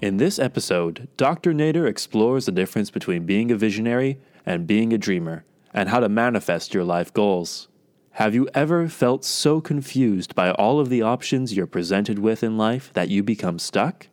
In 0.00 0.16
this 0.16 0.38
episode, 0.38 1.08
Dr. 1.16 1.54
Nader 1.54 1.88
explores 1.88 2.46
the 2.46 2.52
difference 2.52 2.90
between 2.90 3.24
being 3.24 3.50
a 3.50 3.56
visionary 3.56 4.18
and 4.44 4.66
being 4.66 4.92
a 4.92 4.98
dreamer, 4.98 5.44
and 5.72 5.88
how 5.88 6.00
to 6.00 6.08
manifest 6.08 6.74
your 6.74 6.84
life 6.84 7.12
goals. 7.12 7.68
Have 8.12 8.34
you 8.34 8.48
ever 8.54 8.88
felt 8.88 9.24
so 9.24 9.60
confused 9.60 10.34
by 10.34 10.50
all 10.50 10.78
of 10.78 10.88
the 10.88 11.02
options 11.02 11.54
you're 11.54 11.66
presented 11.66 12.18
with 12.18 12.42
in 12.42 12.58
life 12.58 12.92
that 12.92 13.08
you 13.08 13.22
become 13.22 13.58
stuck? 13.58 14.08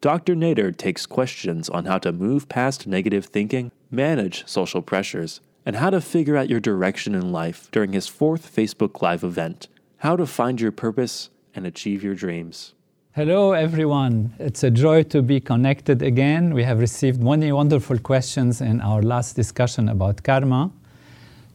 Dr. 0.00 0.34
Nader 0.34 0.76
takes 0.76 1.06
questions 1.06 1.68
on 1.68 1.86
how 1.86 1.98
to 1.98 2.12
move 2.12 2.48
past 2.48 2.86
negative 2.86 3.26
thinking, 3.26 3.72
manage 3.90 4.46
social 4.46 4.82
pressures, 4.82 5.40
and 5.64 5.76
how 5.76 5.90
to 5.90 6.00
figure 6.00 6.36
out 6.36 6.50
your 6.50 6.60
direction 6.60 7.14
in 7.14 7.32
life 7.32 7.68
during 7.72 7.92
his 7.92 8.06
fourth 8.06 8.54
Facebook 8.54 9.00
Live 9.00 9.24
event 9.24 9.68
How 9.98 10.16
to 10.16 10.26
Find 10.26 10.60
Your 10.60 10.72
Purpose 10.72 11.30
and 11.54 11.66
Achieve 11.66 12.04
Your 12.04 12.14
Dreams. 12.14 12.74
Hello, 13.16 13.52
everyone. 13.52 14.34
It's 14.38 14.62
a 14.62 14.70
joy 14.70 15.02
to 15.04 15.22
be 15.22 15.40
connected 15.40 16.02
again. 16.02 16.52
We 16.52 16.62
have 16.64 16.78
received 16.80 17.22
many 17.22 17.50
wonderful 17.50 17.98
questions 17.98 18.60
in 18.60 18.82
our 18.82 19.00
last 19.00 19.34
discussion 19.36 19.88
about 19.88 20.22
karma. 20.22 20.70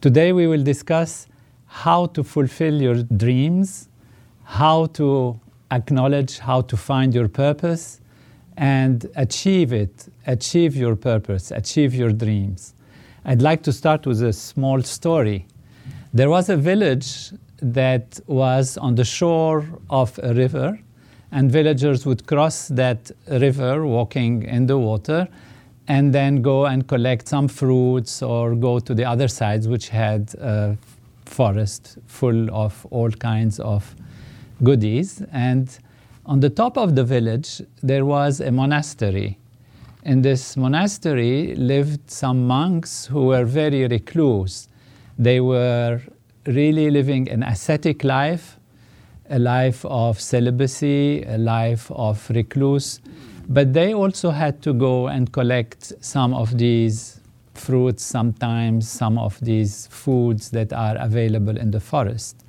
Today, 0.02 0.34
we 0.34 0.48
will 0.48 0.64
discuss 0.64 1.28
how 1.68 2.08
to 2.08 2.24
fulfill 2.24 2.82
your 2.82 3.04
dreams, 3.04 3.90
how 4.44 4.88
to 4.98 5.40
acknowledge 5.70 6.40
how 6.40 6.62
to 6.62 6.76
find 6.76 7.14
your 7.14 7.28
purpose, 7.28 8.02
and 8.58 9.06
achieve 9.16 9.72
it, 9.72 10.08
achieve 10.26 10.76
your 10.76 10.96
purpose, 10.96 11.52
achieve 11.52 11.94
your 11.94 12.12
dreams. 12.12 12.74
I'd 13.24 13.44
like 13.44 13.62
to 13.62 13.72
start 13.72 14.08
with 14.08 14.24
a 14.24 14.34
small 14.34 14.82
story. 14.82 15.46
There 16.12 16.32
was 16.32 16.50
a 16.50 16.58
village 16.58 17.30
that 17.62 18.20
was 18.26 18.80
on 18.80 18.96
the 18.96 19.06
shore 19.06 19.64
of 19.92 20.20
a 20.24 20.34
river 20.34 20.80
and 21.32 21.52
villagers 21.52 22.06
would 22.06 22.26
cross 22.28 22.68
that 22.68 23.12
river 23.28 23.86
walking 23.86 24.44
in 24.44 24.68
the 24.68 24.78
water 24.78 25.28
and 25.88 26.14
then 26.14 26.42
go 26.42 26.66
and 26.66 26.88
collect 26.88 27.28
some 27.28 27.48
fruits 27.48 28.22
or 28.22 28.56
go 28.56 28.80
to 28.80 28.94
the 28.94 29.06
other 29.06 29.28
sides 29.28 29.68
which 29.68 29.90
had 29.90 30.34
a 30.36 30.78
forest 31.26 31.98
full 32.08 32.50
of 32.54 32.86
all 32.92 33.10
kinds 33.12 33.60
of 33.60 33.96
goodies. 34.64 35.22
And 35.32 35.78
on 36.26 36.40
the 36.40 36.50
top 36.50 36.78
of 36.78 36.96
the 36.96 37.04
village 37.04 37.62
there 37.82 38.06
was 38.06 38.42
a 38.42 38.52
monastery. 38.52 39.38
In 40.04 40.22
this 40.22 40.58
monastery 40.58 41.56
lived 41.56 42.10
some 42.10 42.46
monks 42.48 43.06
who 43.06 43.26
were 43.28 43.46
very 43.46 43.88
recluse. 43.88 44.68
They 45.18 45.40
were 45.40 46.02
really 46.46 46.90
living 46.90 47.30
an 47.30 47.44
ascetic 47.44 48.04
life 48.04 48.58
a 49.32 49.40
life 49.40 49.86
of 49.86 50.20
celibacy, 50.20 51.24
a 51.24 51.38
life 51.38 51.90
of 51.92 52.30
recluse, 52.30 53.00
but 53.48 53.74
they 53.74 53.94
also 53.94 54.30
had 54.30 54.62
to 54.62 54.74
go 54.74 55.08
and 55.08 55.32
collect 55.32 55.94
some 56.02 56.34
of 56.34 56.58
these 56.58 57.20
fruits, 57.54 58.04
sometimes 58.04 58.90
some 58.90 59.18
of 59.18 59.40
these 59.42 59.88
foods 59.88 60.52
that 60.52 60.74
are 60.74 60.98
available 60.98 61.58
in 61.58 61.72
the 61.72 61.80
forest. 61.80 62.44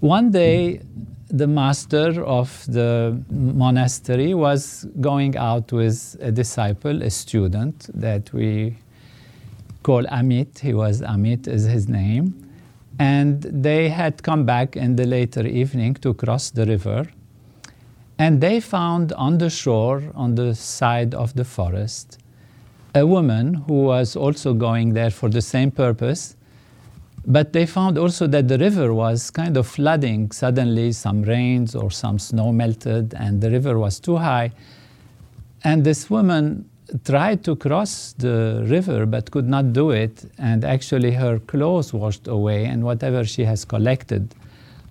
One 0.00 0.30
day, 0.30 0.80
the 1.28 1.46
master 1.46 2.24
of 2.24 2.64
the 2.68 3.22
monastery 3.30 4.34
was 4.34 4.86
going 5.00 5.36
out 5.36 5.72
with 5.72 6.16
a 6.20 6.30
disciple, 6.30 7.02
a 7.02 7.10
student 7.10 7.88
that 7.94 8.32
we 8.32 8.76
call 9.82 10.04
Amit. 10.04 10.58
He 10.58 10.74
was 10.74 11.00
Amit, 11.00 11.48
is 11.48 11.64
his 11.64 11.88
name. 11.88 12.51
And 12.98 13.42
they 13.42 13.88
had 13.88 14.22
come 14.22 14.44
back 14.44 14.76
in 14.76 14.96
the 14.96 15.06
later 15.06 15.46
evening 15.46 15.94
to 15.94 16.14
cross 16.14 16.50
the 16.50 16.66
river. 16.66 17.08
And 18.18 18.40
they 18.40 18.60
found 18.60 19.12
on 19.14 19.38
the 19.38 19.50
shore, 19.50 20.02
on 20.14 20.34
the 20.34 20.54
side 20.54 21.14
of 21.14 21.34
the 21.34 21.44
forest, 21.44 22.18
a 22.94 23.06
woman 23.06 23.54
who 23.54 23.84
was 23.84 24.16
also 24.16 24.54
going 24.54 24.92
there 24.92 25.10
for 25.10 25.28
the 25.28 25.40
same 25.40 25.70
purpose. 25.70 26.36
But 27.26 27.52
they 27.52 27.66
found 27.66 27.98
also 27.98 28.26
that 28.26 28.48
the 28.48 28.58
river 28.58 28.92
was 28.92 29.30
kind 29.30 29.56
of 29.56 29.66
flooding. 29.66 30.30
Suddenly, 30.30 30.92
some 30.92 31.22
rains 31.22 31.74
or 31.74 31.90
some 31.90 32.18
snow 32.18 32.52
melted, 32.52 33.14
and 33.14 33.40
the 33.40 33.50
river 33.50 33.78
was 33.78 33.98
too 34.00 34.16
high. 34.16 34.52
And 35.64 35.84
this 35.84 36.10
woman 36.10 36.68
tried 37.04 37.44
to 37.44 37.56
cross 37.56 38.14
the 38.18 38.64
river 38.66 39.06
but 39.06 39.30
could 39.30 39.48
not 39.48 39.72
do 39.72 39.90
it, 39.90 40.24
and 40.38 40.64
actually 40.64 41.12
her 41.12 41.38
clothes 41.38 41.92
washed 41.92 42.28
away, 42.28 42.64
and 42.66 42.84
whatever 42.84 43.24
she 43.24 43.44
has 43.44 43.64
collected 43.64 44.34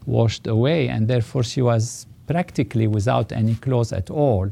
washed 0.05 0.47
away, 0.47 0.87
and 0.87 1.07
therefore 1.07 1.43
she 1.43 1.61
was 1.61 2.07
practically 2.27 2.87
without 2.87 3.31
any 3.31 3.55
clothes 3.55 3.91
at 3.93 4.09
all. 4.09 4.49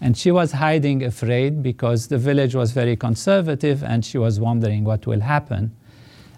And 0.00 0.16
she 0.16 0.30
was 0.30 0.52
hiding 0.52 1.04
afraid 1.04 1.62
because 1.62 2.08
the 2.08 2.18
village 2.18 2.54
was 2.54 2.72
very 2.72 2.96
conservative 2.96 3.82
and 3.82 4.04
she 4.04 4.18
was 4.18 4.40
wondering 4.40 4.84
what 4.84 5.06
will 5.06 5.20
happen. 5.20 5.74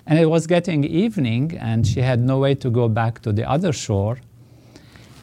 And 0.06 0.18
it 0.18 0.26
was 0.26 0.48
getting 0.48 0.84
evening 0.84 1.56
and 1.58 1.86
she 1.86 2.00
had 2.00 2.20
no 2.20 2.38
way 2.40 2.56
to 2.56 2.70
go 2.70 2.88
back 2.88 3.20
to 3.22 3.32
the 3.32 3.48
other 3.48 3.72
shore. 3.72 4.18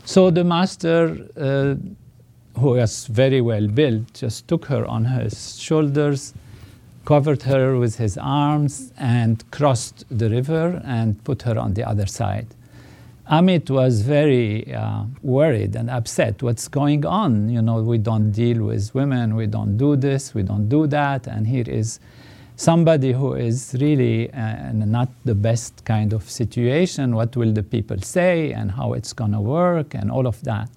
So 0.05 0.31
the 0.31 0.45
master 0.45 1.27
uh, 1.37 1.75
who 2.57 2.71
was 2.71 3.07
very 3.07 3.41
well 3.41 3.67
built, 3.67 4.13
just 4.13 4.47
took 4.47 4.65
her 4.65 4.85
on 4.85 5.05
his 5.05 5.59
shoulders, 5.59 6.33
covered 7.05 7.43
her 7.43 7.77
with 7.77 7.97
his 7.97 8.17
arms, 8.17 8.91
and 8.97 9.49
crossed 9.51 10.05
the 10.09 10.29
river 10.29 10.81
and 10.85 11.23
put 11.23 11.43
her 11.43 11.57
on 11.57 11.73
the 11.73 11.87
other 11.87 12.05
side. 12.05 12.47
Amit 13.29 13.69
was 13.69 14.01
very 14.01 14.73
uh, 14.73 15.03
worried 15.21 15.75
and 15.75 15.87
upset. 15.89 16.41
What's 16.41 16.67
going 16.67 17.05
on? 17.05 17.47
You 17.49 17.61
know, 17.61 17.81
we 17.81 17.99
don't 17.99 18.31
deal 18.31 18.63
with 18.63 18.93
women, 18.95 19.35
we 19.35 19.45
don't 19.45 19.77
do 19.77 19.95
this, 19.95 20.33
we 20.33 20.41
don't 20.41 20.67
do 20.67 20.87
that, 20.87 21.27
and 21.27 21.45
here 21.45 21.65
is 21.67 21.99
somebody 22.55 23.11
who 23.11 23.35
is 23.35 23.75
really 23.79 24.33
uh, 24.33 24.71
not 24.73 25.09
the 25.25 25.35
best 25.35 25.85
kind 25.85 26.11
of 26.11 26.27
situation. 26.27 27.15
What 27.15 27.35
will 27.37 27.53
the 27.53 27.63
people 27.63 28.01
say, 28.01 28.51
and 28.51 28.71
how 28.71 28.93
it's 28.93 29.13
going 29.13 29.33
to 29.33 29.41
work, 29.41 29.93
and 29.93 30.09
all 30.09 30.25
of 30.25 30.41
that. 30.43 30.69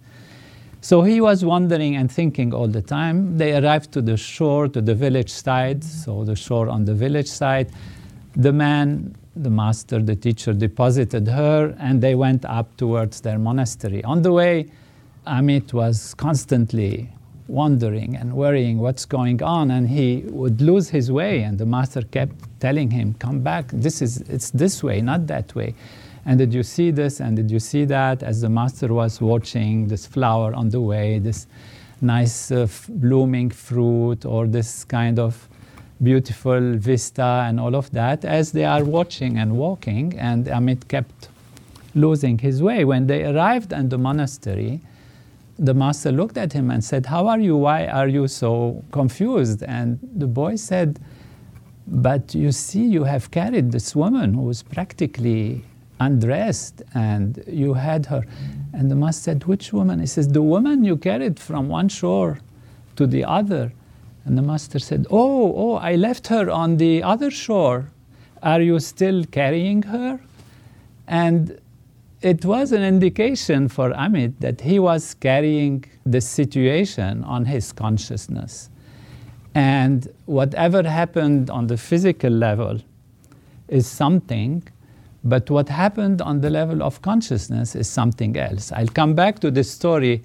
So 0.82 1.03
he 1.03 1.20
was 1.20 1.44
wondering 1.44 1.94
and 1.94 2.10
thinking 2.10 2.53
all 2.53 2.66
the 2.66 2.82
time. 2.82 3.38
They 3.38 3.56
arrived 3.56 3.93
to 3.93 4.03
the 4.03 4.16
shore, 4.16 4.66
to 4.66 4.81
the 4.81 4.97
village 4.97 5.31
side, 5.31 5.81
mm-hmm. 5.81 6.03
so 6.04 6.25
the 6.25 6.34
shore 6.34 6.69
on 6.69 6.84
the 6.84 6.93
village 6.93 7.28
side. 7.28 7.70
The 8.34 8.53
man, 8.53 9.15
the 9.37 9.48
master, 9.48 10.00
the 10.03 10.16
teacher 10.16 10.53
deposited 10.53 11.28
her, 11.28 11.76
and 11.78 12.03
they 12.03 12.16
went 12.16 12.44
up 12.44 12.76
towards 12.76 13.20
their 13.20 13.38
monastery. 13.38 14.03
On 14.03 14.22
the 14.22 14.32
way, 14.32 14.66
Amit 15.25 15.72
was 15.72 16.15
constantly 16.15 17.09
wondering 17.47 18.16
and 18.16 18.32
worrying 18.34 18.78
what's 18.78 19.04
going 19.04 19.41
on, 19.41 19.70
and 19.70 19.88
he 19.88 20.25
would 20.31 20.60
lose 20.60 20.88
his 20.88 21.12
way. 21.12 21.43
And 21.43 21.59
the 21.59 21.66
master 21.66 22.03
kept 22.03 22.34
telling 22.59 22.91
him, 22.91 23.14
"Come 23.20 23.38
back. 23.41 23.69
This 23.72 24.03
is 24.03 24.22
it's 24.22 24.50
this 24.50 24.82
way, 24.82 25.00
not 25.00 25.28
that 25.28 25.54
way." 25.54 25.75
And 26.25 26.38
did 26.38 26.55
you 26.55 26.62
see 26.62 26.91
this? 26.91 27.21
And 27.21 27.37
did 27.37 27.50
you 27.50 27.59
see 27.59 27.84
that? 27.87 28.22
As 28.22 28.41
the 28.41 28.49
master 28.49 28.93
was 28.94 29.21
watching 29.21 29.88
this 29.88 30.06
flower 30.06 30.55
on 30.55 30.69
the 30.69 30.81
way, 30.81 31.19
this 31.19 31.47
nice 32.00 32.50
uh, 32.50 32.69
blooming 32.88 33.50
fruit, 33.50 34.25
or 34.25 34.47
this 34.47 34.85
kind 34.85 35.19
of 35.19 35.49
beautiful 36.02 36.76
vista, 36.76 37.44
and 37.47 37.58
all 37.58 37.75
of 37.75 37.91
that, 37.93 38.25
as 38.25 38.52
they 38.52 38.64
are 38.64 38.85
watching 38.85 39.38
and 39.38 39.56
walking, 39.56 40.19
and 40.19 40.47
Amit 40.47 40.88
kept 40.88 41.29
losing 41.94 42.38
his 42.38 42.62
way. 42.62 42.85
When 42.85 43.06
they 43.06 43.25
arrived 43.25 43.73
at 43.73 43.91
the 43.91 43.99
monastery, 43.99 44.81
the 45.58 45.75
master 45.75 46.11
looked 46.11 46.37
at 46.38 46.52
him 46.52 46.70
and 46.70 46.82
said, 46.82 47.06
How 47.06 47.26
are 47.29 47.38
you? 47.38 47.56
Why 47.56 47.87
are 47.87 48.08
you 48.08 48.26
so 48.26 48.82
confused? 48.91 49.62
And 49.62 49.99
the 50.17 50.26
boy 50.26 50.56
said, 50.56 50.99
But 51.87 52.35
you 52.35 52.52
see, 52.52 52.85
you 52.85 53.05
have 53.05 53.31
carried 53.31 53.70
this 53.70 53.94
woman 53.94 54.35
who 54.35 54.49
is 54.50 54.62
practically 54.62 55.64
undressed 56.06 56.82
and 56.94 57.43
you 57.46 57.75
had 57.75 58.06
her. 58.06 58.22
And 58.72 58.90
the 58.90 58.94
master 58.94 59.22
said, 59.22 59.44
Which 59.44 59.72
woman? 59.72 60.00
He 60.00 60.06
says, 60.06 60.28
The 60.28 60.43
woman 60.43 60.84
you 60.84 60.96
carried 60.96 61.38
from 61.38 61.69
one 61.69 61.88
shore 61.88 62.38
to 62.96 63.06
the 63.06 63.25
other. 63.25 63.72
And 64.25 64.38
the 64.38 64.43
master 64.43 64.78
said, 64.78 65.06
Oh, 65.10 65.54
oh, 65.56 65.75
I 65.75 65.96
left 65.96 66.28
her 66.28 66.50
on 66.50 66.76
the 66.76 67.02
other 67.02 67.31
shore. 67.31 67.90
Are 68.43 68.60
you 68.60 68.78
still 68.81 69.25
carrying 69.25 69.82
her? 69.82 70.20
And 71.06 71.60
it 72.22 72.44
was 72.44 72.72
an 72.72 72.82
indication 72.82 73.69
for 73.69 73.90
Amit 73.90 74.34
that 74.40 74.60
he 74.60 74.78
was 74.78 75.14
carrying 75.14 75.84
the 76.06 76.20
situation 76.20 77.25
on 77.25 77.44
his 77.44 77.72
consciousness. 77.72 78.70
And 79.54 80.08
whatever 80.26 80.82
happened 80.82 81.50
on 81.50 81.66
the 81.66 81.76
physical 81.76 82.31
level 82.31 82.81
is 83.69 83.87
something, 83.87 84.62
but 85.25 85.51
what 85.51 85.69
happened 85.69 86.21
on 86.21 86.41
the 86.41 86.51
level 86.51 86.83
of 86.83 87.01
consciousness 87.03 87.75
is 87.77 87.89
something 87.89 88.37
else. 88.37 88.73
I'll 88.73 88.89
come 88.89 89.15
back 89.15 89.39
to 89.41 89.51
this 89.51 89.71
story 89.71 90.23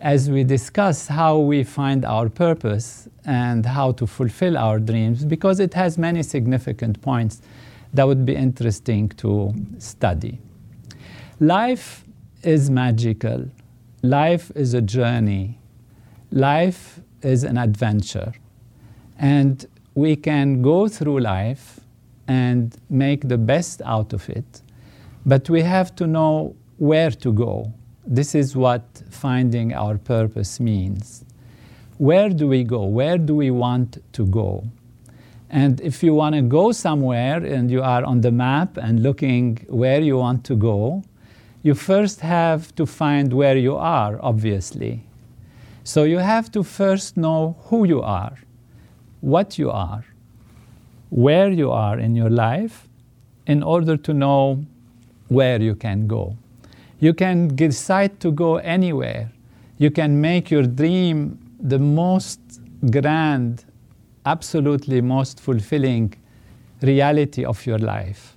as 0.00 0.28
we 0.28 0.42
discuss 0.42 1.06
how 1.06 1.38
we 1.38 1.62
find 1.62 2.04
our 2.04 2.28
purpose 2.28 3.08
and 3.24 3.64
how 3.64 3.92
to 3.92 4.06
fulfill 4.06 4.58
our 4.58 4.80
dreams 4.80 5.24
because 5.24 5.60
it 5.60 5.74
has 5.74 5.96
many 5.96 6.24
significant 6.24 7.00
points 7.00 7.40
that 7.94 8.04
would 8.04 8.26
be 8.26 8.34
interesting 8.34 9.08
to 9.10 9.54
study. 9.78 10.40
Life 11.38 12.04
is 12.42 12.68
magical. 12.68 13.48
Life 14.02 14.50
is 14.56 14.74
a 14.74 14.82
journey. 14.82 15.58
Life 16.32 16.98
is 17.20 17.44
an 17.44 17.56
adventure. 17.56 18.32
And 19.18 19.64
we 19.94 20.16
can 20.16 20.62
go 20.62 20.88
through 20.88 21.20
life 21.20 21.78
and 22.32 22.76
make 22.88 23.20
the 23.28 23.40
best 23.52 23.76
out 23.94 24.10
of 24.12 24.22
it, 24.38 24.50
but 25.32 25.42
we 25.54 25.62
have 25.76 25.90
to 26.00 26.06
know 26.06 26.54
where 26.78 27.12
to 27.24 27.30
go. 27.46 27.54
This 28.18 28.34
is 28.34 28.56
what 28.64 28.84
finding 29.10 29.68
our 29.82 29.96
purpose 29.98 30.52
means. 30.58 31.24
Where 31.98 32.30
do 32.40 32.48
we 32.54 32.64
go? 32.64 32.82
Where 33.00 33.18
do 33.28 33.34
we 33.44 33.50
want 33.50 33.90
to 34.16 34.24
go? 34.26 34.64
And 35.50 35.80
if 35.80 36.02
you 36.02 36.14
want 36.14 36.34
to 36.34 36.42
go 36.60 36.72
somewhere 36.72 37.38
and 37.54 37.70
you 37.70 37.82
are 37.82 38.04
on 38.12 38.22
the 38.22 38.32
map 38.46 38.78
and 38.78 39.02
looking 39.02 39.46
where 39.68 40.00
you 40.00 40.16
want 40.16 40.40
to 40.50 40.56
go, 40.56 41.04
you 41.62 41.74
first 41.74 42.20
have 42.20 42.74
to 42.78 42.86
find 42.86 43.32
where 43.32 43.58
you 43.66 43.76
are, 43.76 44.18
obviously. 44.22 44.94
So 45.84 46.04
you 46.04 46.18
have 46.18 46.50
to 46.52 46.62
first 46.62 47.16
know 47.16 47.56
who 47.66 47.84
you 47.84 48.00
are, 48.02 48.36
what 49.20 49.58
you 49.58 49.70
are, 49.70 50.04
where 51.12 51.50
you 51.50 51.70
are 51.70 51.98
in 51.98 52.16
your 52.16 52.30
life, 52.30 52.88
in 53.46 53.62
order 53.62 53.98
to 53.98 54.14
know 54.14 54.64
where 55.28 55.60
you 55.60 55.74
can 55.74 56.06
go. 56.06 56.34
You 57.00 57.12
can 57.12 57.54
decide 57.54 58.18
to 58.20 58.32
go 58.32 58.56
anywhere. 58.56 59.30
You 59.76 59.90
can 59.90 60.20
make 60.20 60.50
your 60.50 60.62
dream 60.62 61.38
the 61.60 61.78
most 61.78 62.40
grand 62.90 63.66
absolutely 64.24 65.02
most 65.02 65.38
fulfilling 65.38 66.14
reality 66.80 67.44
of 67.44 67.66
your 67.66 67.78
life. 67.78 68.36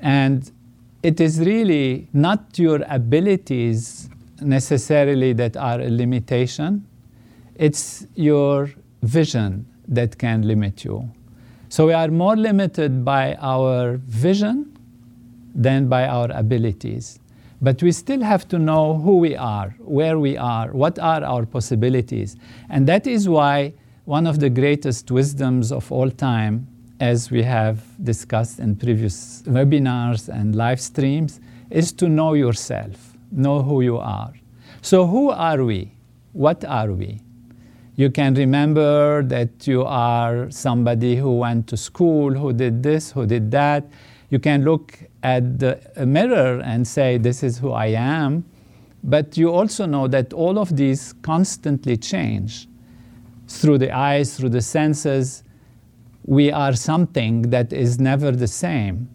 And 0.00 0.50
it 1.02 1.18
is 1.18 1.40
really 1.40 2.08
not 2.12 2.58
your 2.58 2.84
abilities 2.88 4.10
necessarily 4.40 5.32
that 5.32 5.56
are 5.56 5.80
a 5.80 5.88
limitation, 5.88 6.86
it's 7.54 8.06
your 8.16 8.70
vision 9.02 9.66
that 9.88 10.18
can 10.18 10.42
limit 10.42 10.84
you. 10.84 11.08
So 11.72 11.86
we 11.86 11.94
are 11.94 12.08
more 12.08 12.36
limited 12.36 13.02
by 13.02 13.34
our 13.36 13.96
vision 14.06 14.76
than 15.54 15.88
by 15.88 16.06
our 16.06 16.30
abilities. 16.30 17.18
But 17.62 17.82
we 17.82 17.92
still 17.92 18.20
have 18.20 18.46
to 18.48 18.58
know 18.58 18.98
who 18.98 19.16
we 19.16 19.34
are, 19.36 19.74
where 19.78 20.18
we 20.18 20.36
are, 20.36 20.68
what 20.72 20.98
are 20.98 21.24
our 21.24 21.46
possibilities. 21.46 22.36
And 22.68 22.86
that 22.88 23.06
is 23.06 23.26
why 23.26 23.72
one 24.04 24.26
of 24.26 24.38
the 24.38 24.50
greatest 24.50 25.10
wisdoms 25.10 25.72
of 25.72 25.90
all 25.90 26.10
time, 26.10 26.66
as 27.00 27.30
we 27.30 27.42
have 27.42 27.82
discussed 28.04 28.58
in 28.58 28.76
previous 28.76 29.42
webinars 29.46 30.28
and 30.28 30.54
live 30.54 30.78
streams, 30.78 31.40
is 31.70 31.90
to 31.92 32.06
know 32.06 32.34
yourself, 32.34 33.16
know 33.30 33.62
who 33.62 33.80
you 33.80 33.96
are. 33.96 34.34
So, 34.82 35.06
who 35.06 35.30
are 35.30 35.64
we? 35.64 35.92
What 36.34 36.66
are 36.66 36.92
we? 36.92 37.21
You 37.94 38.10
can 38.10 38.34
remember 38.34 39.22
that 39.24 39.66
you 39.66 39.84
are 39.84 40.50
somebody 40.50 41.16
who 41.16 41.36
went 41.36 41.66
to 41.68 41.76
school, 41.76 42.32
who 42.32 42.52
did 42.52 42.82
this, 42.82 43.12
who 43.12 43.26
did 43.26 43.50
that. 43.50 43.84
You 44.30 44.38
can 44.38 44.64
look 44.64 44.98
at 45.22 45.58
the 45.58 45.78
mirror 46.06 46.60
and 46.64 46.88
say, 46.88 47.18
This 47.18 47.42
is 47.42 47.58
who 47.58 47.72
I 47.72 47.86
am. 47.88 48.44
But 49.04 49.36
you 49.36 49.50
also 49.50 49.84
know 49.84 50.08
that 50.08 50.32
all 50.32 50.58
of 50.58 50.74
these 50.76 51.12
constantly 51.22 51.96
change 51.98 52.66
through 53.46 53.78
the 53.78 53.90
eyes, 53.90 54.36
through 54.36 54.50
the 54.50 54.62
senses, 54.62 55.42
we 56.24 56.50
are 56.50 56.72
something 56.72 57.42
that 57.50 57.72
is 57.72 57.98
never 57.98 58.30
the 58.30 58.46
same. 58.46 59.10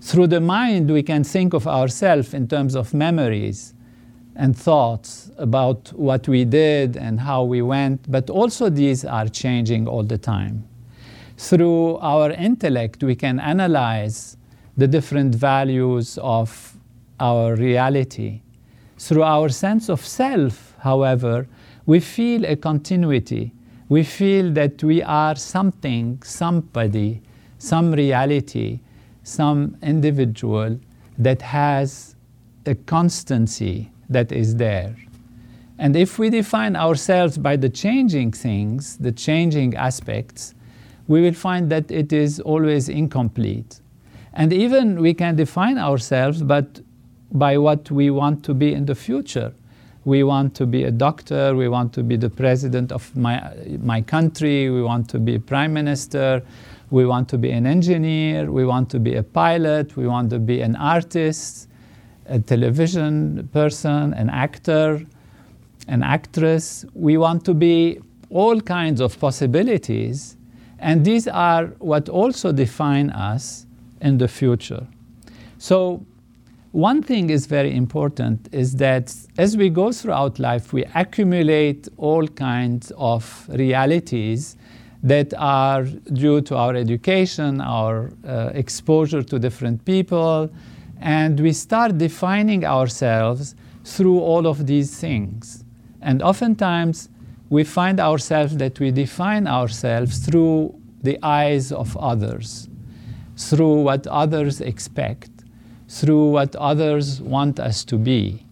Through 0.00 0.28
the 0.28 0.40
mind, 0.40 0.90
we 0.90 1.02
can 1.02 1.24
think 1.24 1.54
of 1.54 1.66
ourselves 1.66 2.34
in 2.34 2.46
terms 2.46 2.76
of 2.76 2.94
memories 2.94 3.74
and 4.36 4.56
thoughts 4.56 5.30
about 5.38 5.92
what 5.94 6.28
we 6.28 6.44
did 6.44 6.96
and 6.96 7.20
how 7.20 7.42
we 7.42 7.62
went, 7.62 8.10
but 8.10 8.30
also 8.30 8.68
these 8.68 9.04
are 9.04 9.28
changing 9.28 9.88
all 9.88 10.02
the 10.02 10.18
time. 10.18 10.64
Through 11.38 11.96
our 11.98 12.30
intellect, 12.32 13.02
we 13.02 13.14
can 13.14 13.40
analyze 13.40 14.36
the 14.76 14.86
different 14.86 15.34
values 15.34 16.18
of 16.18 16.76
our 17.18 17.54
reality. 17.56 18.42
Through 18.98 19.22
our 19.22 19.48
sense 19.48 19.88
of 19.88 20.04
self, 20.04 20.74
however, 20.80 21.46
we 21.86 22.00
feel 22.00 22.44
a 22.44 22.56
continuity 22.56 23.52
we 23.88 24.02
feel 24.02 24.50
that 24.52 24.82
we 24.82 25.02
are 25.02 25.36
something, 25.36 26.20
somebody, 26.22 27.22
some 27.58 27.92
reality, 27.92 28.80
some 29.22 29.76
individual 29.82 30.78
that 31.18 31.40
has 31.42 32.16
a 32.66 32.74
constancy 32.74 33.90
that 34.08 34.32
is 34.32 34.56
there. 34.56 34.96
And 35.78 35.94
if 35.94 36.18
we 36.18 36.30
define 36.30 36.74
ourselves 36.74 37.36
by 37.36 37.56
the 37.56 37.68
changing 37.68 38.32
things, 38.32 38.96
the 38.96 39.12
changing 39.12 39.74
aspects, 39.76 40.54
we 41.06 41.20
will 41.20 41.34
find 41.34 41.70
that 41.70 41.90
it 41.90 42.12
is 42.12 42.40
always 42.40 42.88
incomplete. 42.88 43.80
And 44.32 44.52
even 44.52 45.00
we 45.00 45.14
can 45.14 45.36
define 45.36 45.78
ourselves 45.78 46.42
but 46.42 46.80
by 47.32 47.58
what 47.58 47.90
we 47.90 48.10
want 48.10 48.44
to 48.44 48.54
be 48.54 48.72
in 48.72 48.86
the 48.86 48.94
future 48.94 49.52
we 50.06 50.22
want 50.22 50.54
to 50.54 50.66
be 50.66 50.84
a 50.84 50.90
doctor, 50.90 51.56
we 51.56 51.68
want 51.68 51.92
to 51.92 52.02
be 52.04 52.16
the 52.16 52.30
president 52.30 52.92
of 52.92 53.14
my, 53.16 53.42
my 53.82 54.00
country, 54.00 54.70
we 54.70 54.80
want 54.80 55.10
to 55.10 55.18
be 55.18 55.36
prime 55.36 55.72
minister, 55.74 56.40
we 56.90 57.04
want 57.04 57.28
to 57.28 57.36
be 57.36 57.50
an 57.50 57.66
engineer, 57.66 58.50
we 58.50 58.64
want 58.64 58.88
to 58.88 59.00
be 59.00 59.16
a 59.16 59.22
pilot, 59.24 59.96
we 59.96 60.06
want 60.06 60.30
to 60.30 60.38
be 60.38 60.60
an 60.60 60.76
artist, 60.76 61.65
a 62.28 62.38
television 62.38 63.48
person, 63.52 64.14
an 64.14 64.30
actor, 64.30 65.04
an 65.88 66.02
actress. 66.02 66.84
We 66.94 67.16
want 67.16 67.44
to 67.44 67.54
be 67.54 68.00
all 68.30 68.60
kinds 68.60 69.00
of 69.00 69.18
possibilities, 69.20 70.36
and 70.78 71.04
these 71.04 71.28
are 71.28 71.66
what 71.78 72.08
also 72.08 72.52
define 72.52 73.10
us 73.10 73.66
in 74.00 74.18
the 74.18 74.28
future. 74.28 74.86
So 75.58 76.04
one 76.72 77.02
thing 77.02 77.30
is 77.30 77.46
very 77.46 77.74
important 77.74 78.48
is 78.52 78.76
that 78.76 79.14
as 79.38 79.56
we 79.56 79.70
go 79.70 79.92
throughout 79.92 80.38
life, 80.38 80.72
we 80.72 80.84
accumulate 80.94 81.88
all 81.96 82.28
kinds 82.28 82.92
of 82.98 83.48
realities 83.48 84.56
that 85.02 85.32
are 85.38 85.84
due 85.84 86.40
to 86.42 86.56
our 86.56 86.74
education, 86.74 87.60
our 87.60 88.10
uh, 88.26 88.50
exposure 88.52 89.22
to 89.22 89.38
different 89.38 89.84
people, 89.84 90.50
and 91.00 91.38
we 91.38 91.52
start 91.52 91.98
defining 91.98 92.64
ourselves 92.64 93.54
through 93.84 94.20
all 94.20 94.46
of 94.46 94.66
these 94.66 94.98
things. 94.98 95.64
And 96.00 96.22
oftentimes, 96.22 97.08
we 97.50 97.64
find 97.64 98.00
ourselves 98.00 98.56
that 98.56 98.80
we 98.80 98.90
define 98.90 99.46
ourselves 99.46 100.18
through 100.18 100.74
the 101.02 101.18
eyes 101.22 101.70
of 101.70 101.96
others, 101.96 102.68
through 103.36 103.82
what 103.82 104.06
others 104.06 104.60
expect 104.60 105.30
through 105.88 106.30
what 106.30 106.54
others 106.56 107.20
want 107.20 107.60
us 107.60 107.84
to 107.84 107.96
be. 107.96 108.42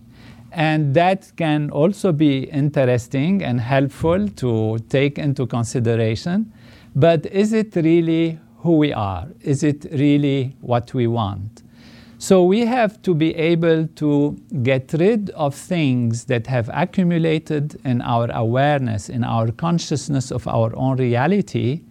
And 0.52 0.94
that 0.94 1.32
can 1.36 1.70
also 1.70 2.12
be 2.12 2.44
interesting 2.44 3.42
and 3.42 3.60
helpful 3.60 4.28
to 4.28 4.78
take 4.88 5.18
into 5.18 5.46
consideration. 5.46 6.52
But 6.94 7.26
is 7.26 7.52
it 7.52 7.74
really 7.74 8.38
who 8.58 8.76
we 8.76 8.92
are? 8.92 9.26
Is 9.40 9.64
it 9.64 9.86
really 9.90 10.56
what 10.60 10.94
we 10.94 11.08
want? 11.08 11.63
So 12.18 12.44
we 12.44 12.60
have 12.60 13.02
to 13.02 13.14
be 13.14 13.34
able 13.34 13.86
to 13.96 14.40
get 14.62 14.92
rid 14.94 15.30
of 15.30 15.54
things 15.54 16.24
that 16.24 16.46
have 16.46 16.70
accumulated 16.72 17.78
in 17.84 18.00
our 18.00 18.30
awareness, 18.30 19.08
in 19.08 19.24
our 19.24 19.50
consciousness 19.50 20.30
of 20.30 20.46
our 20.48 20.74
own 20.76 20.96
reality, 20.96 21.82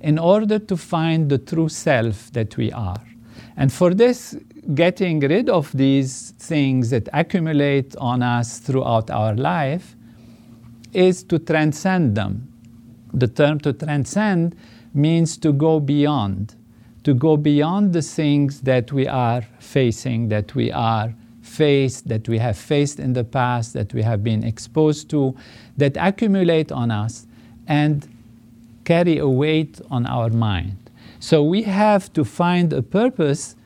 in 0.00 0.18
order 0.18 0.58
to 0.58 0.76
find 0.76 1.30
the 1.30 1.38
true 1.38 1.68
self 1.68 2.30
that 2.32 2.56
we 2.56 2.70
are. 2.72 3.02
And 3.56 3.72
for 3.72 3.94
this, 3.94 4.36
getting 4.74 5.20
rid 5.20 5.48
of 5.48 5.72
these 5.72 6.32
things 6.38 6.90
that 6.90 7.08
accumulate 7.12 7.96
on 7.96 8.22
us 8.22 8.58
throughout 8.58 9.10
our 9.10 9.34
life 9.34 9.96
is 10.92 11.24
to 11.24 11.38
transcend 11.38 12.14
them. 12.14 12.48
The 13.12 13.28
term 13.28 13.58
to 13.60 13.72
transcend 13.72 14.56
means 14.94 15.36
to 15.38 15.52
go 15.52 15.80
beyond, 15.80 16.54
to 17.04 17.14
go 17.14 17.36
beyond 17.36 17.92
the 17.92 18.02
things 18.02 18.60
that 18.62 18.92
we 18.92 19.06
are 19.06 19.42
facing, 19.58 20.28
that 20.28 20.54
we 20.54 20.70
are 20.70 21.14
faced, 21.40 22.08
that 22.08 22.28
we 22.28 22.38
have 22.38 22.56
faced 22.56 23.00
in 23.00 23.12
the 23.12 23.24
past, 23.24 23.72
that 23.72 23.92
we 23.92 24.02
have 24.02 24.22
been 24.22 24.44
exposed 24.44 25.10
to, 25.10 25.34
that 25.76 25.96
accumulate 25.98 26.70
on 26.70 26.90
us 26.90 27.26
and 27.66 28.08
carry 28.84 29.18
a 29.18 29.28
weight 29.28 29.80
on 29.90 30.06
our 30.06 30.30
mind. 30.30 30.76
So 31.18 31.42
we 31.42 31.62
have 31.62 32.12
to 32.14 32.24
find 32.24 32.72
a 32.72 32.82
purpose, 32.82 33.56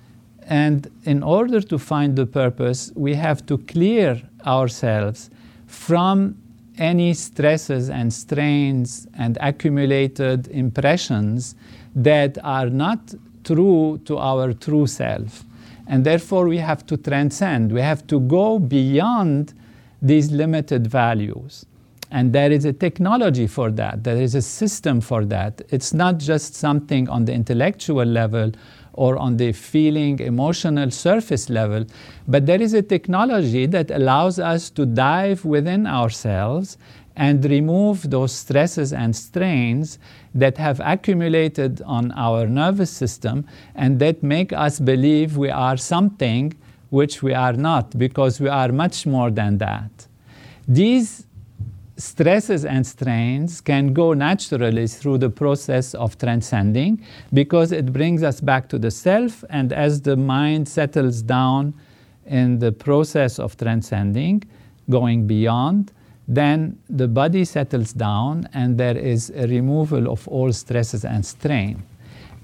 and 0.42 0.90
in 1.04 1.22
order 1.22 1.60
to 1.60 1.78
find 1.78 2.16
the 2.16 2.26
purpose, 2.26 2.92
we 2.94 3.14
have 3.14 3.44
to 3.46 3.58
clear 3.58 4.20
ourselves 4.46 5.30
from 5.66 6.36
any 6.78 7.14
stresses 7.14 7.88
and 7.88 8.12
strains 8.12 9.06
and 9.14 9.38
accumulated 9.40 10.48
impressions 10.48 11.54
that 11.94 12.36
are 12.44 12.68
not 12.68 13.14
true 13.46 14.00
to 14.04 14.18
our 14.18 14.52
true 14.52 14.86
self. 14.86 15.44
And 15.86 16.04
therefore, 16.04 16.48
we 16.48 16.58
have 16.58 16.84
to 16.86 16.96
transcend, 16.96 17.72
we 17.72 17.80
have 17.80 18.06
to 18.08 18.20
go 18.20 18.58
beyond 18.58 19.54
these 20.02 20.30
limited 20.30 20.86
values. 20.86 21.64
And 22.10 22.32
there 22.32 22.52
is 22.52 22.64
a 22.64 22.72
technology 22.72 23.46
for 23.46 23.70
that, 23.72 24.04
there 24.04 24.16
is 24.16 24.34
a 24.34 24.42
system 24.42 25.00
for 25.00 25.24
that. 25.26 25.62
It's 25.70 25.92
not 25.92 26.18
just 26.18 26.54
something 26.54 27.08
on 27.08 27.24
the 27.24 27.32
intellectual 27.32 28.04
level 28.04 28.52
or 28.92 29.16
on 29.18 29.36
the 29.36 29.52
feeling, 29.52 30.18
emotional 30.20 30.90
surface 30.90 31.50
level, 31.50 31.84
but 32.26 32.46
there 32.46 32.62
is 32.62 32.74
a 32.74 32.82
technology 32.82 33.66
that 33.66 33.90
allows 33.90 34.38
us 34.38 34.70
to 34.70 34.86
dive 34.86 35.44
within 35.44 35.86
ourselves 35.86 36.78
and 37.16 37.44
remove 37.44 38.10
those 38.10 38.32
stresses 38.32 38.92
and 38.92 39.14
strains 39.14 39.98
that 40.36 40.58
have 40.58 40.80
accumulated 40.84 41.82
on 41.82 42.12
our 42.12 42.46
nervous 42.46 42.90
system 42.90 43.46
and 43.74 43.98
that 43.98 44.22
make 44.22 44.52
us 44.52 44.78
believe 44.78 45.36
we 45.36 45.50
are 45.50 45.76
something 45.76 46.52
which 46.90 47.22
we 47.22 47.32
are 47.34 47.54
not 47.54 47.98
because 47.98 48.40
we 48.40 48.48
are 48.48 48.70
much 48.70 49.06
more 49.06 49.30
than 49.30 49.58
that. 49.58 49.90
These 50.68 51.26
stresses 51.96 52.64
and 52.64 52.86
strains 52.86 53.60
can 53.62 53.94
go 53.94 54.12
naturally 54.12 54.86
through 54.86 55.18
the 55.18 55.30
process 55.30 55.94
of 55.94 56.18
transcending 56.18 57.02
because 57.32 57.72
it 57.72 57.92
brings 57.92 58.22
us 58.22 58.40
back 58.40 58.68
to 58.68 58.78
the 58.78 58.90
self 58.90 59.42
and 59.48 59.72
as 59.72 60.02
the 60.02 60.16
mind 60.16 60.68
settles 60.68 61.22
down 61.22 61.72
in 62.26 62.58
the 62.58 62.72
process 62.72 63.38
of 63.38 63.56
transcending 63.56 64.42
going 64.90 65.26
beyond 65.26 65.92
then 66.28 66.78
the 66.88 67.06
body 67.06 67.44
settles 67.44 67.92
down 67.92 68.48
and 68.52 68.78
there 68.78 68.96
is 68.96 69.30
a 69.30 69.46
removal 69.46 70.10
of 70.10 70.26
all 70.28 70.52
stresses 70.52 71.04
and 71.04 71.24
strain. 71.24 71.82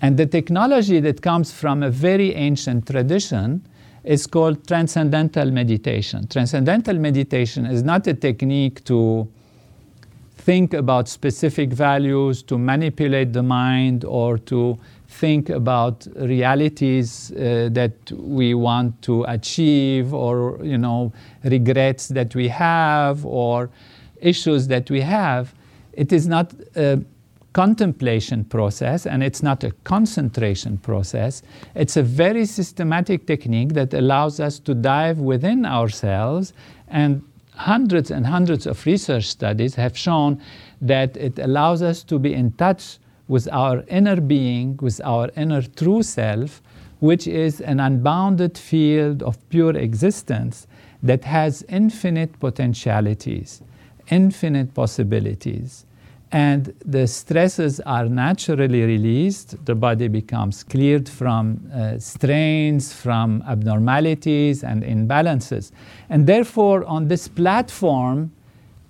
And 0.01 0.17
the 0.17 0.27
technology 0.27 1.01
that 1.01 1.23
comes 1.23 1.53
from 1.53 1.83
a 1.83 1.91
very 1.91 2.35
ancient 2.35 2.87
tradition 2.87 3.67
is 4.05 4.27
called 4.27 4.67
transcendental 4.67 5.51
meditation. 5.51 6.27
Transcendental 6.27 6.99
meditation 6.99 7.67
is 7.67 7.83
not 7.83 8.07
a 8.07 8.15
technique 8.15 8.85
to 8.85 9.29
think 10.39 10.75
about 10.75 11.09
specific 11.09 11.73
values, 11.73 12.43
to 12.43 12.59
manipulate 12.59 13.33
the 13.33 13.45
mind, 13.45 14.05
or 14.05 14.39
to 14.39 14.77
think 15.13 15.51
about 15.51 16.07
realities 16.17 17.33
uh, 17.33 17.69
that 17.73 17.95
we 18.13 18.55
want 18.55 19.01
to 19.03 19.25
achieve 19.25 20.15
or 20.15 20.59
you 20.63 20.79
know 20.79 21.13
regrets 21.45 22.09
that 22.09 22.35
we 22.35 22.49
have 22.49 23.25
or 23.27 23.71
issues 24.21 24.69
that 24.69 24.91
we 24.91 25.01
have 25.01 25.55
it 25.93 26.13
is 26.13 26.27
not 26.27 26.53
a 26.77 26.99
contemplation 27.53 28.45
process 28.45 29.07
and 29.07 29.23
it's 29.23 29.43
not 29.43 29.63
a 29.63 29.71
concentration 29.85 30.79
process. 30.79 31.43
It's 31.75 31.97
a 31.97 32.03
very 32.03 32.47
systematic 32.47 33.27
technique 33.27 33.75
that 33.75 33.93
allows 33.93 34.41
us 34.41 34.59
to 34.61 34.75
dive 34.75 35.19
within 35.19 35.67
ourselves 35.67 36.55
and 36.89 37.23
hundreds 37.55 38.11
and 38.11 38.27
hundreds 38.27 38.67
of 38.67 38.85
research 38.87 39.27
studies 39.27 39.75
have 39.75 39.97
shown 39.97 40.41
that 40.81 41.17
it 41.17 41.39
allows 41.39 41.83
us 41.83 42.03
to 42.05 42.19
be 42.19 42.33
in 42.33 42.53
touch 42.53 42.99
with 43.33 43.49
our 43.51 43.83
inner 43.89 44.21
being, 44.21 44.79
with 44.83 45.01
our 45.05 45.31
inner 45.37 45.63
true 45.63 46.03
self, 46.03 46.61
which 47.01 47.27
is 47.27 47.63
an 47.63 47.81
unbounded 47.81 48.59
field 48.59 49.23
of 49.23 49.39
pure 49.49 49.75
existence 49.75 50.67
that 51.03 51.25
has 51.25 51.65
infinite 51.71 52.39
potentialities, 52.41 53.63
infinite 54.11 54.75
possibilities. 54.75 55.87
And 56.31 56.75
the 56.85 57.07
stresses 57.07 57.81
are 57.81 58.07
naturally 58.07 58.83
released, 58.83 59.65
the 59.65 59.75
body 59.75 60.09
becomes 60.09 60.63
cleared 60.63 61.09
from 61.09 61.71
uh, 61.73 61.99
strains, 61.99 62.93
from 62.93 63.43
abnormalities 63.49 64.63
and 64.63 64.83
imbalances. 64.83 65.73
And 66.11 66.27
therefore, 66.27 66.85
on 66.85 67.09
this 67.09 67.29
platform 67.29 68.31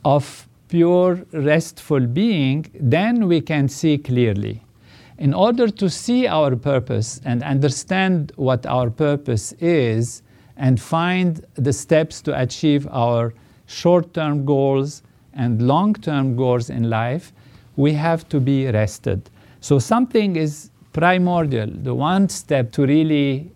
of 0.05 0.49
pure 0.73 1.23
restful 1.33 2.01
being, 2.01 2.65
then 2.81 3.29
we 3.29 3.43
can 3.43 3.69
see 3.69 3.99
clearly. 3.99 4.63
In 5.19 5.35
order 5.35 5.69
to 5.69 5.91
see 5.91 6.27
our 6.27 6.57
purpose 6.57 7.21
and 7.27 7.43
understand 7.43 8.33
what 8.37 8.65
our 8.65 8.89
purpose 8.89 9.53
is 9.61 10.23
and 10.57 10.81
find 10.81 11.45
the 11.57 11.75
steps 11.75 12.23
to 12.23 12.41
achieve 12.41 12.89
our 12.91 13.35
short 13.67 14.15
term 14.15 14.47
goals 14.47 15.03
and 15.35 15.61
long 15.61 15.93
term 15.93 16.37
goals 16.37 16.71
in 16.71 16.89
life, 16.89 17.35
we 17.77 17.93
have 17.93 18.27
to 18.31 18.41
be 18.41 18.67
rested. 18.71 19.29
So, 19.61 19.79
something 19.79 20.37
is 20.37 20.71
primordial, 20.95 21.69
the 21.71 21.95
one 21.95 22.31
step 22.31 22.73
to 22.73 22.87
really 22.87 23.51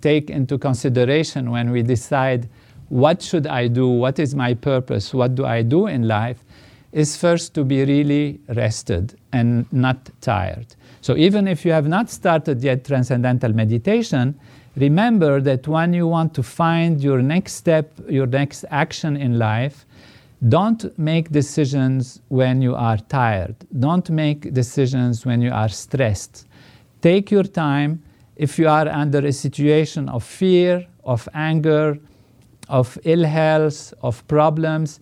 take 0.00 0.30
into 0.30 0.56
consideration 0.56 1.50
when 1.50 1.70
we 1.70 1.82
decide 1.82 2.48
what 2.88 3.20
should 3.20 3.46
I 3.46 3.68
do, 3.68 3.88
what 3.88 4.18
is 4.18 4.34
my 4.34 4.54
purpose, 4.54 5.12
what 5.12 5.34
do 5.34 5.44
I 5.44 5.60
do 5.60 5.86
in 5.86 6.08
life, 6.08 6.42
is 6.92 7.16
first 7.16 7.54
to 7.54 7.64
be 7.64 7.84
really 7.84 8.38
rested 8.48 9.18
and 9.32 9.70
not 9.72 10.10
tired. 10.20 10.66
So 11.00 11.16
even 11.16 11.48
if 11.48 11.64
you 11.64 11.72
have 11.72 11.88
not 11.88 12.10
started 12.10 12.62
yet 12.62 12.84
transcendental 12.84 13.52
meditation, 13.52 14.38
remember 14.76 15.40
that 15.40 15.66
when 15.66 15.94
you 15.94 16.06
want 16.06 16.34
to 16.34 16.42
find 16.42 17.02
your 17.02 17.22
next 17.22 17.54
step, 17.54 17.92
your 18.08 18.26
next 18.26 18.64
action 18.70 19.16
in 19.16 19.38
life, 19.38 19.86
don't 20.48 20.96
make 20.98 21.30
decisions 21.30 22.20
when 22.28 22.60
you 22.60 22.74
are 22.74 22.98
tired. 22.98 23.54
Don't 23.78 24.10
make 24.10 24.52
decisions 24.52 25.24
when 25.24 25.40
you 25.40 25.52
are 25.52 25.68
stressed. 25.68 26.46
Take 27.00 27.30
your 27.30 27.44
time. 27.44 28.02
If 28.36 28.58
you 28.58 28.68
are 28.68 28.88
under 28.88 29.24
a 29.24 29.32
situation 29.32 30.08
of 30.08 30.24
fear, 30.24 30.86
of 31.04 31.28
anger, 31.32 31.98
of 32.68 32.98
ill 33.04 33.24
health, 33.24 33.94
of 34.02 34.26
problems, 34.26 35.00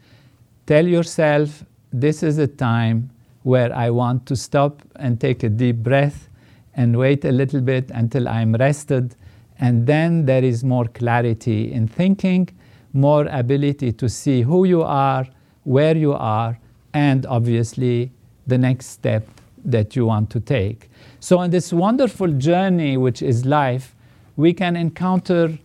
tell 0.67 0.87
yourself, 0.87 1.65
this 1.93 2.23
is 2.23 2.39
a 2.39 2.47
time 2.47 3.11
where 3.43 3.75
I 3.75 3.91
want 3.91 4.27
to 4.27 4.37
stop 4.37 4.83
and 4.97 5.21
take 5.21 5.43
a 5.43 5.49
deep 5.49 5.77
breath 5.77 6.29
and 6.75 6.97
wait 6.97 7.25
a 7.25 7.33
little 7.33 7.61
bit 7.61 7.91
until 7.93 8.29
I'm 8.29 8.55
rested. 8.55 9.17
And 9.59 9.87
then 9.87 10.27
there 10.27 10.45
is 10.45 10.63
more 10.65 10.87
clarity 10.87 11.73
in 11.73 11.89
thinking, 11.89 12.49
more 12.93 13.27
ability 13.27 13.93
to 13.93 14.09
see 14.09 14.43
who 14.43 14.65
you 14.65 14.83
are, 14.83 15.27
where 15.65 15.97
you 15.97 16.13
are, 16.13 16.59
and 16.93 17.27
obviously 17.27 18.11
the 18.47 18.59
next 18.59 18.87
step 18.87 19.27
that 19.65 19.95
you 19.95 20.07
want 20.07 20.31
to 20.31 20.41
take. 20.41 20.91
So, 21.21 21.39
on 21.39 21.51
this 21.51 21.73
wonderful 21.73 22.33
journey, 22.33 22.97
which 22.97 23.23
is 23.23 23.45
life, 23.45 23.95
we 24.37 24.55
can 24.55 24.77
encounter 24.77 25.59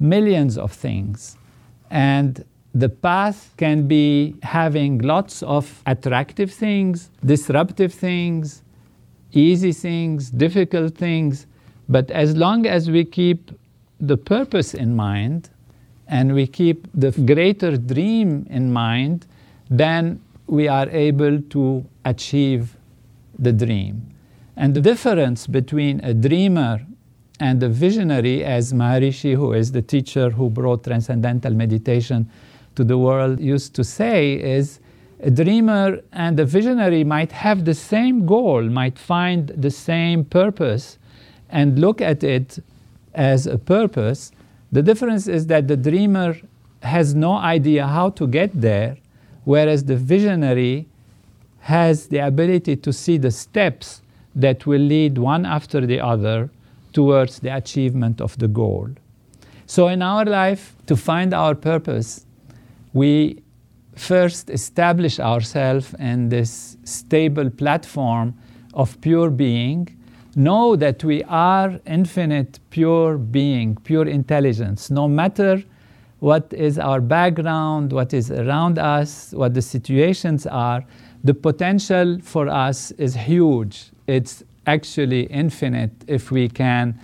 millions 0.00 0.58
of 0.58 0.72
things. 0.72 1.36
And 1.90 2.44
the 2.78 2.90
path 2.90 3.54
can 3.56 3.88
be 3.88 4.36
having 4.42 4.98
lots 4.98 5.42
of 5.42 5.82
attractive 5.86 6.52
things, 6.52 7.10
disruptive 7.24 7.92
things, 7.94 8.62
easy 9.32 9.72
things, 9.72 10.28
difficult 10.28 10.94
things. 10.94 11.46
But 11.88 12.10
as 12.10 12.36
long 12.36 12.66
as 12.66 12.90
we 12.90 13.04
keep 13.04 13.50
the 13.98 14.18
purpose 14.18 14.74
in 14.74 14.94
mind 14.94 15.48
and 16.06 16.34
we 16.34 16.46
keep 16.46 16.86
the 16.92 17.12
greater 17.12 17.78
dream 17.78 18.46
in 18.50 18.70
mind, 18.74 19.26
then 19.70 20.20
we 20.46 20.68
are 20.68 20.88
able 20.90 21.40
to 21.40 21.82
achieve 22.04 22.76
the 23.38 23.52
dream. 23.52 24.14
And 24.54 24.74
the 24.74 24.82
difference 24.82 25.46
between 25.46 26.04
a 26.04 26.12
dreamer 26.12 26.84
and 27.40 27.62
a 27.62 27.70
visionary, 27.70 28.44
as 28.44 28.74
Maharishi, 28.74 29.34
who 29.34 29.54
is 29.54 29.72
the 29.72 29.82
teacher 29.82 30.28
who 30.28 30.50
brought 30.50 30.84
transcendental 30.84 31.54
meditation 31.54 32.28
to 32.76 32.84
the 32.84 32.96
world 32.96 33.40
used 33.40 33.74
to 33.74 33.84
say 33.84 34.34
is 34.34 34.80
a 35.20 35.30
dreamer 35.30 36.00
and 36.12 36.38
a 36.38 36.44
visionary 36.44 37.02
might 37.04 37.32
have 37.32 37.64
the 37.64 37.74
same 37.74 38.26
goal, 38.26 38.62
might 38.62 38.98
find 38.98 39.48
the 39.48 39.70
same 39.70 40.24
purpose, 40.24 40.98
and 41.48 41.78
look 41.78 42.00
at 42.00 42.22
it 42.22 42.58
as 43.14 43.46
a 43.46 43.58
purpose. 43.58 44.30
The 44.72 44.82
difference 44.82 45.26
is 45.26 45.46
that 45.46 45.68
the 45.68 45.76
dreamer 45.76 46.36
has 46.82 47.14
no 47.14 47.34
idea 47.34 47.86
how 47.86 48.10
to 48.10 48.26
get 48.26 48.60
there, 48.60 48.98
whereas 49.44 49.84
the 49.84 49.96
visionary 49.96 50.86
has 51.60 52.08
the 52.08 52.18
ability 52.18 52.76
to 52.76 52.92
see 52.92 53.16
the 53.16 53.30
steps 53.30 54.02
that 54.34 54.66
will 54.66 54.80
lead 54.80 55.18
one 55.18 55.46
after 55.46 55.84
the 55.84 55.98
other 55.98 56.50
towards 56.92 57.40
the 57.40 57.54
achievement 57.56 58.20
of 58.20 58.38
the 58.38 58.48
goal. 58.48 58.90
So, 59.66 59.88
in 59.88 60.02
our 60.02 60.24
life, 60.24 60.76
to 60.86 60.96
find 60.96 61.34
our 61.34 61.54
purpose, 61.54 62.26
we 62.96 63.42
first 63.94 64.48
establish 64.48 65.20
ourselves 65.20 65.94
in 65.98 66.30
this 66.30 66.78
stable 66.84 67.50
platform 67.50 68.34
of 68.72 68.98
pure 69.02 69.28
being. 69.28 69.86
Know 70.34 70.76
that 70.76 71.04
we 71.04 71.22
are 71.24 71.78
infinite, 71.86 72.58
pure 72.70 73.18
being, 73.18 73.76
pure 73.84 74.06
intelligence. 74.06 74.90
No 74.90 75.08
matter 75.08 75.62
what 76.20 76.50
is 76.54 76.78
our 76.78 77.02
background, 77.02 77.92
what 77.92 78.14
is 78.14 78.30
around 78.30 78.78
us, 78.78 79.32
what 79.32 79.52
the 79.52 79.62
situations 79.62 80.46
are, 80.46 80.82
the 81.22 81.34
potential 81.34 82.18
for 82.22 82.48
us 82.48 82.92
is 82.92 83.14
huge. 83.14 83.90
It's 84.06 84.42
actually 84.66 85.24
infinite 85.24 85.92
if 86.06 86.30
we 86.30 86.48
can 86.48 86.98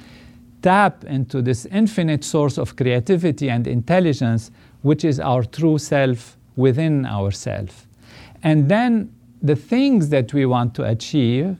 tap 0.62 1.04
into 1.04 1.42
this 1.42 1.66
infinite 1.66 2.24
source 2.24 2.56
of 2.56 2.76
creativity 2.76 3.50
and 3.50 3.66
intelligence, 3.66 4.50
which 4.82 5.04
is 5.04 5.18
our 5.18 5.44
true 5.44 5.78
self 5.78 6.36
within 6.56 7.06
ourselves. 7.06 7.86
And 8.42 8.68
then 8.68 9.14
the 9.40 9.56
things 9.56 10.10
that 10.10 10.32
we 10.34 10.46
want 10.46 10.74
to 10.74 10.84
achieve 10.84 11.56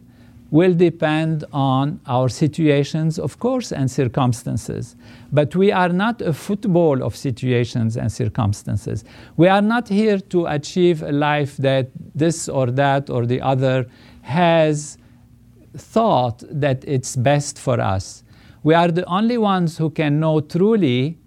will 0.53 0.75
depend 0.75 1.45
on 1.51 1.99
our 2.07 2.29
situations, 2.29 3.19
of 3.19 3.39
course, 3.39 3.73
and 3.73 3.91
circumstances. 3.91 4.97
But 5.33 5.57
we 5.57 5.73
are 5.73 5.89
not 5.89 6.21
a 6.21 6.35
football 6.35 7.03
of 7.03 7.17
situations 7.17 7.97
and 7.97 8.13
circumstances. 8.13 9.03
We 9.39 9.49
are 9.49 9.63
not 9.63 9.89
here 9.89 10.19
to 10.19 10.47
achieve 10.47 11.03
a 11.03 11.11
life 11.11 11.57
that 11.57 11.89
this 12.15 12.51
or 12.51 12.67
that 12.73 13.09
or 13.09 13.25
the 13.25 13.41
other 13.41 13.87
has 14.21 14.99
thought 15.75 16.45
that 16.51 16.85
it's 16.87 17.17
best 17.17 17.59
for 17.59 17.81
us. 17.81 18.23
We 18.63 18.75
are 18.75 18.89
the 18.89 19.07
only 19.07 19.39
ones 19.39 19.79
who 19.79 19.89
can 19.89 20.21
know 20.21 20.41
truly 20.41 21.19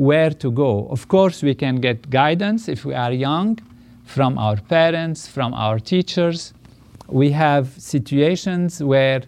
where 0.00 0.30
to 0.30 0.50
go. 0.50 0.88
Of 0.88 1.08
course, 1.08 1.42
we 1.42 1.54
can 1.54 1.76
get 1.76 2.08
guidance 2.08 2.70
if 2.70 2.86
we 2.86 2.94
are 2.94 3.12
young 3.12 3.58
from 4.06 4.38
our 4.38 4.56
parents, 4.56 5.28
from 5.28 5.52
our 5.52 5.78
teachers. 5.78 6.54
We 7.06 7.32
have 7.32 7.68
situations 7.76 8.82
where 8.82 9.20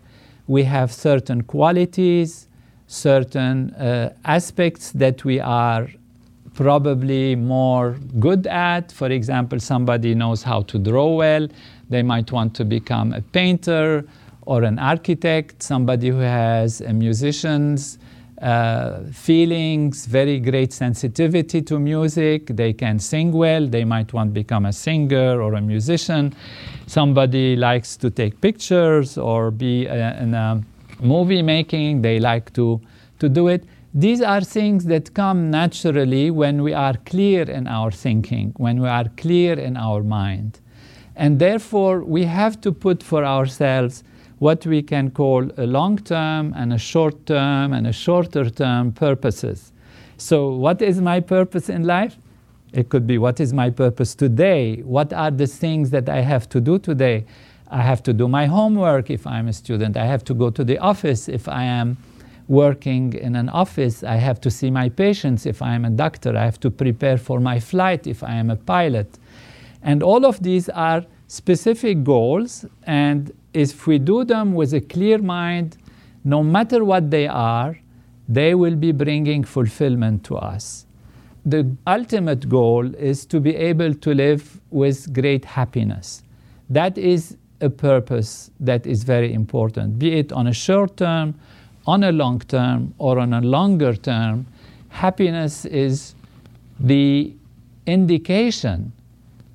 we 0.46 0.62
have 0.62 0.90
certain 0.90 1.42
qualities, 1.42 2.48
certain 2.86 3.74
uh, 3.74 4.14
aspects 4.24 4.92
that 4.92 5.26
we 5.26 5.40
are 5.40 5.88
probably 6.54 7.36
more 7.36 7.98
good 8.18 8.46
at. 8.46 8.92
For 8.92 9.10
example, 9.10 9.60
somebody 9.60 10.14
knows 10.14 10.42
how 10.42 10.62
to 10.62 10.78
draw 10.78 11.16
well, 11.16 11.48
they 11.90 12.02
might 12.02 12.32
want 12.32 12.54
to 12.54 12.64
become 12.64 13.12
a 13.12 13.20
painter 13.20 14.06
or 14.46 14.62
an 14.62 14.78
architect, 14.78 15.62
somebody 15.62 16.08
who 16.08 16.20
has 16.20 16.80
a 16.80 16.94
musician's 16.94 17.98
uh, 18.42 19.04
feelings, 19.12 20.06
very 20.06 20.40
great 20.40 20.72
sensitivity 20.72 21.62
to 21.62 21.78
music. 21.78 22.46
They 22.48 22.72
can 22.72 22.98
sing 22.98 23.30
well. 23.30 23.66
They 23.66 23.84
might 23.84 24.12
want 24.12 24.30
to 24.30 24.34
become 24.34 24.66
a 24.66 24.72
singer 24.72 25.40
or 25.40 25.54
a 25.54 25.60
musician. 25.60 26.34
Somebody 26.86 27.54
likes 27.54 27.96
to 27.98 28.10
take 28.10 28.40
pictures 28.40 29.16
or 29.16 29.50
be 29.52 29.88
uh, 29.88 30.22
in 30.22 30.34
a 30.34 30.60
movie 31.00 31.42
making. 31.42 32.02
They 32.02 32.18
like 32.18 32.52
to, 32.54 32.80
to 33.20 33.28
do 33.28 33.48
it. 33.48 33.64
These 33.94 34.22
are 34.22 34.40
things 34.40 34.86
that 34.86 35.14
come 35.14 35.50
naturally 35.50 36.30
when 36.30 36.62
we 36.62 36.72
are 36.72 36.94
clear 37.04 37.42
in 37.42 37.68
our 37.68 37.90
thinking, 37.90 38.54
when 38.56 38.80
we 38.80 38.88
are 38.88 39.04
clear 39.16 39.58
in 39.58 39.76
our 39.76 40.02
mind. 40.02 40.58
And 41.14 41.38
therefore, 41.38 42.02
we 42.02 42.24
have 42.24 42.60
to 42.62 42.72
put 42.72 43.02
for 43.02 43.24
ourselves 43.24 44.02
what 44.42 44.66
we 44.66 44.82
can 44.82 45.08
call 45.08 45.48
a 45.56 45.64
long 45.64 45.96
term 45.96 46.52
and 46.56 46.72
a 46.72 46.78
short 46.78 47.26
term 47.26 47.72
and 47.72 47.86
a 47.86 47.92
shorter 47.92 48.50
term 48.50 48.90
purposes. 48.90 49.70
So, 50.16 50.48
what 50.48 50.82
is 50.82 51.00
my 51.00 51.20
purpose 51.20 51.68
in 51.68 51.84
life? 51.84 52.16
It 52.72 52.88
could 52.88 53.06
be 53.06 53.18
what 53.18 53.38
is 53.38 53.52
my 53.52 53.70
purpose 53.70 54.16
today? 54.16 54.80
What 54.96 55.12
are 55.12 55.30
the 55.30 55.46
things 55.46 55.90
that 55.90 56.08
I 56.08 56.22
have 56.22 56.48
to 56.48 56.60
do 56.60 56.80
today? 56.80 57.24
I 57.70 57.82
have 57.82 58.02
to 58.02 58.12
do 58.12 58.26
my 58.26 58.46
homework 58.46 59.10
if 59.10 59.28
I'm 59.28 59.46
a 59.46 59.52
student. 59.52 59.96
I 59.96 60.06
have 60.06 60.24
to 60.24 60.34
go 60.34 60.50
to 60.50 60.64
the 60.64 60.78
office 60.78 61.28
if 61.28 61.46
I 61.46 61.62
am 61.62 61.96
working 62.48 63.12
in 63.12 63.36
an 63.36 63.48
office. 63.48 64.02
I 64.02 64.16
have 64.16 64.40
to 64.40 64.50
see 64.50 64.72
my 64.72 64.88
patients 64.88 65.46
if 65.46 65.62
I 65.62 65.72
am 65.76 65.84
a 65.84 65.90
doctor. 65.90 66.36
I 66.36 66.44
have 66.44 66.58
to 66.66 66.70
prepare 66.70 67.16
for 67.16 67.38
my 67.38 67.60
flight 67.60 68.08
if 68.08 68.24
I 68.24 68.34
am 68.34 68.50
a 68.50 68.56
pilot. 68.56 69.20
And 69.82 70.02
all 70.02 70.26
of 70.26 70.42
these 70.42 70.68
are 70.68 71.04
specific 71.28 72.02
goals, 72.02 72.66
and 72.82 73.32
if 73.54 73.86
we 73.86 73.98
do 73.98 74.24
them 74.24 74.54
with 74.54 74.72
a 74.74 74.80
clear 74.80 75.18
mind, 75.18 75.76
no 76.24 76.42
matter 76.42 76.84
what 76.84 77.10
they 77.10 77.26
are, 77.26 77.78
they 78.28 78.54
will 78.54 78.76
be 78.76 78.92
bringing 78.92 79.44
fulfillment 79.44 80.24
to 80.24 80.36
us. 80.36 80.86
The 81.44 81.76
ultimate 81.86 82.48
goal 82.48 82.94
is 82.94 83.26
to 83.26 83.40
be 83.40 83.54
able 83.56 83.94
to 83.94 84.14
live 84.14 84.60
with 84.70 85.12
great 85.12 85.44
happiness. 85.44 86.22
That 86.70 86.96
is 86.96 87.36
a 87.60 87.68
purpose 87.68 88.50
that 88.60 88.86
is 88.86 89.02
very 89.04 89.32
important, 89.32 89.98
be 89.98 90.18
it 90.18 90.32
on 90.32 90.46
a 90.46 90.52
short 90.52 90.96
term, 90.96 91.34
on 91.86 92.04
a 92.04 92.12
long 92.12 92.38
term, 92.40 92.94
or 92.98 93.18
on 93.18 93.32
a 93.32 93.40
longer 93.40 93.94
term. 93.94 94.46
Happiness 94.88 95.64
is 95.64 96.14
the 96.78 97.34
indication 97.86 98.92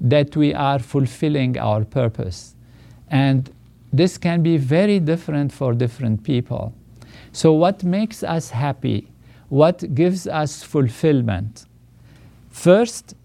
that 0.01 0.35
we 0.35 0.53
are 0.53 0.79
fulfilling 0.79 1.57
our 1.57 1.85
purpose. 1.85 2.53
And 3.09 3.49
this 3.93 4.17
can 4.17 4.43
be 4.43 4.57
very 4.57 4.99
different 4.99 5.51
for 5.51 5.73
different 5.73 6.23
people. 6.23 6.73
So, 7.31 7.53
what 7.53 7.83
makes 7.83 8.23
us 8.23 8.49
happy? 8.49 9.07
What 9.49 9.93
gives 9.95 10.27
us 10.27 10.63
fulfillment? 10.63 11.65
First, 12.49 13.15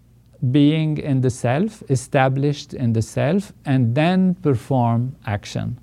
being 0.51 0.97
in 0.97 1.21
the 1.21 1.29
self, 1.29 1.83
established 1.89 2.73
in 2.73 2.93
the 2.93 3.01
self, 3.01 3.53
and 3.65 3.95
then 3.95 4.35
perform 4.35 5.15
action. 5.25 5.79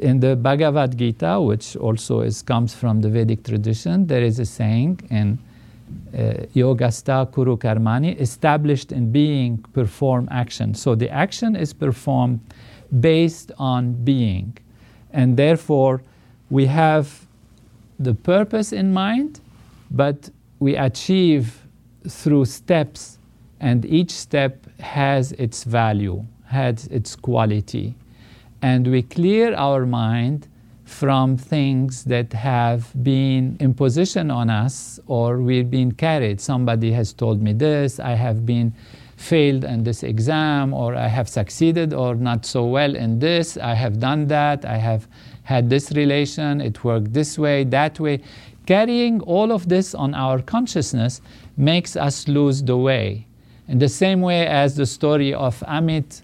In 0.00 0.20
the 0.20 0.36
Bhagavad 0.36 0.98
Gita, 0.98 1.40
which 1.40 1.74
also 1.76 2.20
is, 2.20 2.42
comes 2.42 2.74
from 2.74 3.00
the 3.00 3.08
Vedic 3.08 3.44
tradition, 3.44 4.06
there 4.06 4.22
is 4.22 4.38
a 4.38 4.44
saying 4.44 5.00
in 5.10 5.38
uh, 6.12 6.44
Yogastha 6.54 7.32
Kuru 7.32 7.56
Karmani, 7.56 8.20
established 8.20 8.92
in 8.92 9.10
being, 9.10 9.58
perform 9.72 10.28
action. 10.30 10.74
So 10.74 10.94
the 10.94 11.08
action 11.08 11.56
is 11.56 11.72
performed 11.72 12.40
based 13.00 13.52
on 13.58 13.92
being. 14.04 14.56
And 15.12 15.36
therefore, 15.36 16.02
we 16.50 16.66
have 16.66 17.26
the 17.98 18.14
purpose 18.14 18.72
in 18.72 18.92
mind, 18.92 19.40
but 19.90 20.30
we 20.60 20.76
achieve 20.76 21.62
through 22.08 22.44
steps, 22.44 23.18
and 23.60 23.84
each 23.84 24.10
step 24.10 24.66
has 24.80 25.32
its 25.32 25.64
value, 25.64 26.24
has 26.46 26.86
its 26.86 27.16
quality. 27.16 27.94
And 28.62 28.86
we 28.86 29.02
clear 29.02 29.54
our 29.54 29.86
mind 29.86 30.48
from 30.84 31.36
things 31.36 32.04
that 32.04 32.32
have 32.32 32.90
been 33.04 33.56
imposition 33.60 34.30
on 34.30 34.48
us 34.48 34.98
or 35.06 35.38
we've 35.38 35.70
been 35.70 35.92
carried. 35.92 36.40
Somebody 36.40 36.90
has 36.92 37.12
told 37.12 37.42
me 37.42 37.52
this, 37.52 38.00
I 38.00 38.12
have 38.12 38.46
been 38.46 38.72
failed 39.18 39.64
in 39.64 39.82
this 39.82 40.02
exam, 40.02 40.72
or 40.72 40.94
I 40.94 41.08
have 41.08 41.28
succeeded 41.28 41.92
or 41.92 42.14
not 42.14 42.46
so 42.46 42.64
well 42.64 42.94
in 42.94 43.18
this, 43.18 43.56
I 43.56 43.74
have 43.74 43.98
done 43.98 44.28
that, 44.28 44.64
I 44.64 44.76
have 44.76 45.08
had 45.42 45.68
this 45.68 45.90
relation, 45.92 46.60
it 46.60 46.84
worked 46.84 47.12
this 47.12 47.36
way, 47.38 47.64
that 47.64 47.98
way. 47.98 48.20
Carrying 48.66 49.20
all 49.22 49.50
of 49.50 49.68
this 49.68 49.94
on 49.94 50.14
our 50.14 50.40
consciousness 50.40 51.20
makes 51.56 51.96
us 51.96 52.28
lose 52.28 52.62
the 52.62 52.76
way. 52.76 53.26
In 53.66 53.78
the 53.78 53.88
same 53.88 54.20
way 54.20 54.46
as 54.46 54.76
the 54.76 54.86
story 54.86 55.34
of 55.34 55.58
Amit 55.66 56.22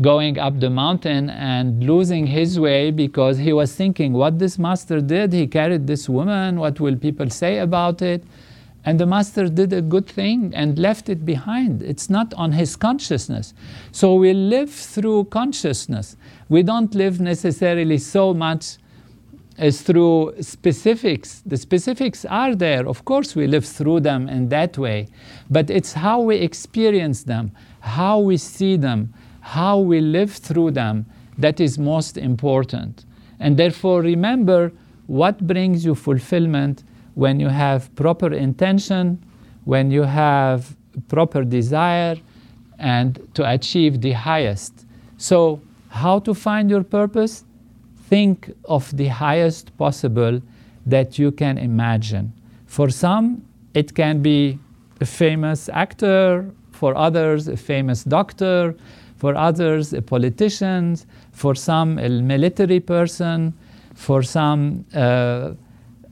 going 0.00 0.38
up 0.38 0.60
the 0.60 0.70
mountain 0.70 1.30
and 1.30 1.82
losing 1.82 2.26
his 2.26 2.60
way 2.60 2.90
because 2.90 3.38
he 3.38 3.52
was 3.52 3.74
thinking 3.74 4.12
what 4.12 4.38
this 4.38 4.58
master 4.58 5.00
did, 5.00 5.32
he 5.32 5.46
carried 5.46 5.86
this 5.86 6.08
woman, 6.08 6.60
what 6.60 6.78
will 6.78 6.96
people 6.96 7.28
say 7.28 7.58
about 7.58 8.02
it? 8.02 8.22
And 8.86 9.00
the 9.00 9.06
master 9.06 9.48
did 9.48 9.72
a 9.72 9.82
good 9.82 10.06
thing 10.06 10.54
and 10.54 10.78
left 10.78 11.08
it 11.08 11.26
behind. 11.26 11.82
It's 11.82 12.08
not 12.08 12.32
on 12.34 12.52
his 12.52 12.76
consciousness. 12.76 13.52
So 13.90 14.14
we 14.14 14.32
live 14.32 14.70
through 14.70 15.24
consciousness. 15.24 16.16
We 16.48 16.62
don't 16.62 16.94
live 16.94 17.20
necessarily 17.20 17.98
so 17.98 18.32
much 18.32 18.76
as 19.58 19.82
through 19.82 20.34
specifics. 20.40 21.42
The 21.44 21.56
specifics 21.56 22.24
are 22.26 22.54
there. 22.54 22.86
Of 22.86 23.04
course, 23.04 23.34
we 23.34 23.48
live 23.48 23.64
through 23.64 24.00
them 24.00 24.28
in 24.28 24.50
that 24.50 24.78
way. 24.78 25.08
But 25.50 25.68
it's 25.68 25.94
how 25.94 26.20
we 26.20 26.36
experience 26.36 27.24
them, 27.24 27.50
how 27.80 28.20
we 28.20 28.36
see 28.36 28.76
them, 28.76 29.12
how 29.40 29.80
we 29.80 30.00
live 30.00 30.32
through 30.32 30.72
them 30.72 31.06
that 31.38 31.58
is 31.58 31.76
most 31.76 32.16
important. 32.16 33.04
And 33.40 33.56
therefore, 33.56 34.00
remember 34.00 34.72
what 35.06 35.46
brings 35.46 35.84
you 35.84 35.94
fulfillment 35.94 36.84
when 37.16 37.40
you 37.40 37.48
have 37.48 37.92
proper 37.96 38.32
intention, 38.32 39.18
when 39.64 39.90
you 39.90 40.02
have 40.02 40.76
proper 41.08 41.42
desire, 41.44 42.16
and 42.78 43.26
to 43.32 43.42
achieve 43.50 44.02
the 44.02 44.12
highest. 44.12 44.84
So, 45.16 45.60
how 45.88 46.18
to 46.20 46.34
find 46.34 46.68
your 46.70 46.84
purpose? 46.84 47.44
Think 48.10 48.52
of 48.66 48.94
the 48.96 49.08
highest 49.08 49.76
possible 49.78 50.42
that 50.84 51.18
you 51.18 51.32
can 51.32 51.56
imagine. 51.56 52.32
For 52.66 52.90
some, 52.90 53.42
it 53.72 53.94
can 53.94 54.20
be 54.20 54.58
a 55.00 55.06
famous 55.06 55.70
actor, 55.70 56.50
for 56.70 56.94
others, 56.94 57.48
a 57.48 57.56
famous 57.56 58.04
doctor, 58.04 58.74
for 59.16 59.34
others, 59.34 59.94
a 59.94 60.02
politician, 60.02 60.96
for 61.32 61.54
some, 61.54 61.98
a 61.98 62.10
military 62.10 62.80
person, 62.80 63.54
for 63.94 64.22
some, 64.22 64.84
uh, 64.94 65.52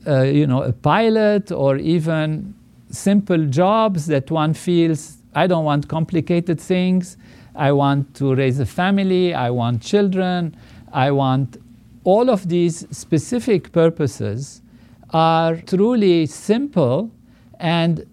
uh, 0.07 0.21
you 0.21 0.47
know, 0.47 0.63
a 0.63 0.73
pilot, 0.73 1.51
or 1.51 1.77
even 1.77 2.53
simple 2.89 3.45
jobs 3.47 4.05
that 4.07 4.31
one 4.31 4.53
feels 4.53 5.17
I 5.33 5.47
don't 5.47 5.65
want 5.65 5.89
complicated 5.89 6.59
things. 6.61 7.17
I 7.55 7.71
want 7.73 8.15
to 8.15 8.35
raise 8.35 8.59
a 8.59 8.65
family. 8.65 9.33
I 9.33 9.49
want 9.49 9.81
children. 9.81 10.55
I 10.93 11.11
want 11.11 11.57
all 12.05 12.29
of 12.29 12.47
these 12.47 12.87
specific 12.95 13.71
purposes 13.71 14.61
are 15.09 15.57
truly 15.57 16.25
simple 16.25 17.11
and 17.59 18.05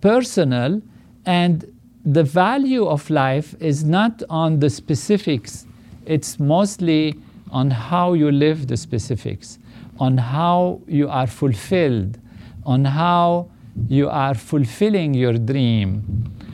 personal 0.00 0.82
and 1.24 1.64
the 2.04 2.22
value 2.22 2.86
of 2.86 3.08
life 3.10 3.54
is 3.60 3.84
not 3.84 4.22
on 4.30 4.60
the 4.60 4.70
specifics 4.70 5.66
it's 6.04 6.38
mostly 6.38 7.14
on 7.50 7.70
how 7.70 8.12
you 8.12 8.30
live 8.30 8.68
the 8.68 8.76
specifics 8.76 9.58
on 9.98 10.18
how 10.18 10.80
you 10.86 11.08
are 11.08 11.26
fulfilled 11.26 12.18
on 12.64 12.84
how 12.84 13.48
you 13.88 14.08
are 14.08 14.34
fulfilling 14.34 15.14
your 15.14 15.34
dream 15.34 16.02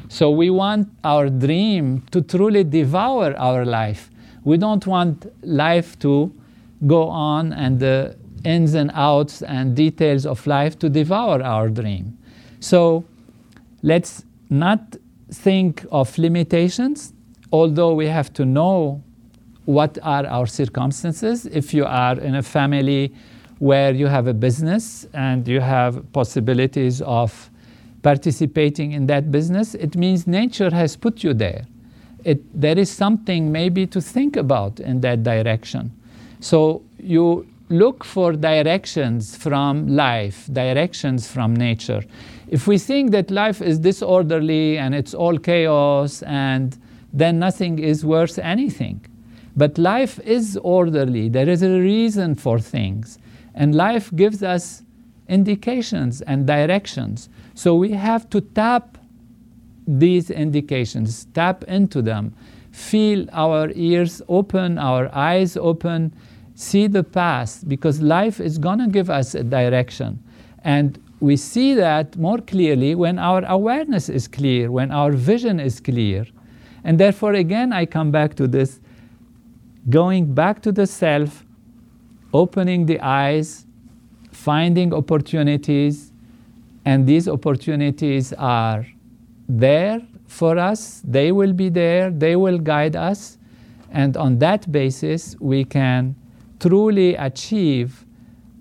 so 0.08 0.30
we 0.30 0.50
want 0.50 0.88
our 1.04 1.28
dream 1.28 2.02
to 2.10 2.20
truly 2.20 2.64
devour 2.64 3.34
our 3.36 3.64
life 3.64 4.10
we 4.44 4.56
don't 4.56 4.86
want 4.86 5.26
life 5.42 5.98
to 5.98 6.32
go 6.86 7.08
on 7.08 7.52
and 7.52 7.78
the 7.78 8.16
ins 8.44 8.74
and 8.74 8.90
outs 8.94 9.42
and 9.42 9.76
details 9.76 10.26
of 10.26 10.46
life 10.46 10.78
to 10.80 10.88
devour 10.88 11.42
our 11.42 11.68
dream. 11.68 12.18
So 12.60 13.04
let's 13.82 14.24
not 14.50 14.96
think 15.30 15.86
of 15.90 16.16
limitations, 16.18 17.12
although 17.52 17.94
we 17.94 18.06
have 18.06 18.32
to 18.34 18.44
know 18.44 19.02
what 19.64 19.98
are 20.02 20.26
our 20.26 20.46
circumstances. 20.46 21.46
If 21.46 21.72
you 21.72 21.84
are 21.84 22.18
in 22.18 22.34
a 22.34 22.42
family 22.42 23.14
where 23.62 23.94
you 23.94 24.08
have 24.08 24.26
a 24.26 24.34
business 24.34 25.06
and 25.14 25.46
you 25.46 25.60
have 25.60 26.02
possibilities 26.12 27.00
of 27.02 27.48
participating 28.02 28.90
in 28.90 29.06
that 29.06 29.30
business, 29.30 29.76
it 29.76 29.94
means 29.94 30.26
nature 30.26 30.68
has 30.70 30.96
put 30.96 31.22
you 31.22 31.32
there. 31.32 31.64
It, 32.24 32.40
there 32.60 32.76
is 32.76 32.90
something 32.90 33.52
maybe 33.52 33.86
to 33.86 34.00
think 34.00 34.34
about 34.34 34.80
in 34.80 35.00
that 35.02 35.22
direction. 35.22 35.92
So 36.40 36.82
you 36.98 37.46
look 37.68 38.02
for 38.02 38.32
directions 38.32 39.36
from 39.36 39.86
life, 39.86 40.48
directions 40.52 41.30
from 41.30 41.54
nature. 41.54 42.02
If 42.48 42.66
we 42.66 42.78
think 42.78 43.12
that 43.12 43.30
life 43.30 43.62
is 43.62 43.78
disorderly 43.78 44.76
and 44.76 44.92
it's 44.92 45.14
all 45.14 45.38
chaos, 45.38 46.22
and 46.22 46.76
then 47.12 47.38
nothing 47.38 47.78
is 47.78 48.04
worth 48.04 48.40
anything. 48.40 49.06
But 49.56 49.78
life 49.78 50.18
is 50.24 50.56
orderly, 50.64 51.28
there 51.28 51.48
is 51.48 51.62
a 51.62 51.70
reason 51.70 52.34
for 52.34 52.58
things, 52.58 53.18
and 53.54 53.74
life 53.74 54.14
gives 54.14 54.42
us 54.42 54.82
indications 55.28 56.22
and 56.22 56.46
directions. 56.46 57.28
So 57.54 57.74
we 57.74 57.90
have 57.92 58.28
to 58.30 58.40
tap 58.40 58.98
these 59.86 60.30
indications, 60.30 61.26
tap 61.34 61.64
into 61.64 62.02
them, 62.02 62.34
feel 62.70 63.26
our 63.32 63.70
ears 63.74 64.22
open, 64.28 64.78
our 64.78 65.14
eyes 65.14 65.56
open 65.56 66.12
see 66.54 66.86
the 66.86 67.02
past 67.02 67.68
because 67.68 68.00
life 68.00 68.40
is 68.40 68.58
going 68.58 68.78
to 68.78 68.86
give 68.86 69.10
us 69.10 69.34
a 69.34 69.42
direction. 69.42 70.22
And 70.64 71.02
we 71.20 71.36
see 71.36 71.74
that 71.74 72.16
more 72.16 72.38
clearly 72.38 72.94
when 72.94 73.18
our 73.18 73.44
awareness 73.44 74.08
is 74.08 74.28
clear, 74.28 74.70
when 74.70 74.90
our 74.90 75.12
vision 75.12 75.60
is 75.60 75.80
clear. 75.80 76.26
And 76.84 76.98
therefore, 76.98 77.34
again, 77.34 77.72
I 77.72 77.86
come 77.86 78.10
back 78.10 78.34
to 78.36 78.46
this 78.46 78.80
going 79.88 80.34
back 80.34 80.62
to 80.62 80.72
the 80.72 80.86
self, 80.86 81.44
opening 82.32 82.86
the 82.86 83.00
eyes, 83.00 83.66
finding 84.30 84.92
opportunities, 84.94 86.12
and 86.84 87.06
these 87.06 87.28
opportunities 87.28 88.32
are 88.34 88.86
there 89.48 90.00
for 90.26 90.58
us, 90.58 91.02
they 91.04 91.30
will 91.30 91.52
be 91.52 91.68
there, 91.68 92.10
they 92.10 92.36
will 92.36 92.58
guide 92.58 92.96
us, 92.96 93.38
and 93.90 94.16
on 94.16 94.38
that 94.38 94.72
basis, 94.72 95.36
we 95.40 95.64
can 95.64 96.16
truly 96.58 97.14
achieve 97.16 98.06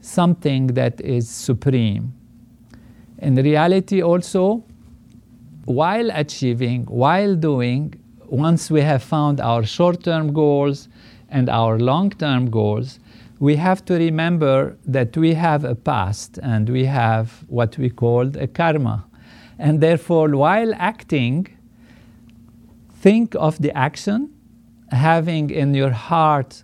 something 0.01 0.67
that 0.67 0.99
is 0.99 1.29
supreme. 1.29 2.13
In 3.19 3.35
reality, 3.35 4.01
also, 4.01 4.63
while 5.65 6.09
achieving, 6.11 6.83
while 6.85 7.35
doing, 7.35 7.93
once 8.27 8.69
we 8.69 8.81
have 8.81 9.03
found 9.03 9.39
our 9.39 9.63
short 9.63 10.03
term 10.03 10.33
goals 10.33 10.89
and 11.29 11.49
our 11.49 11.79
long 11.79 12.09
term 12.09 12.49
goals, 12.49 12.99
we 13.41 13.55
have 13.55 13.83
to 13.83 13.95
remember 13.95 14.77
that 14.85 15.17
we 15.17 15.33
have 15.33 15.63
a 15.65 15.73
past 15.73 16.37
and 16.43 16.69
we 16.69 16.85
have 16.85 17.43
what 17.47 17.75
we 17.75 17.89
call 17.89 18.37
a 18.37 18.45
karma. 18.45 19.03
And 19.57 19.81
therefore, 19.81 20.29
while 20.29 20.71
acting, 20.75 21.47
think 22.93 23.35
of 23.39 23.59
the 23.59 23.75
action, 23.75 24.29
having 24.91 25.49
in 25.49 25.73
your 25.73 25.89
heart 25.89 26.63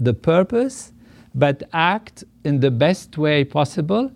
the 0.00 0.14
purpose, 0.14 0.92
but 1.32 1.62
act 1.72 2.24
in 2.42 2.58
the 2.58 2.72
best 2.72 3.16
way 3.16 3.44
possible 3.44 4.10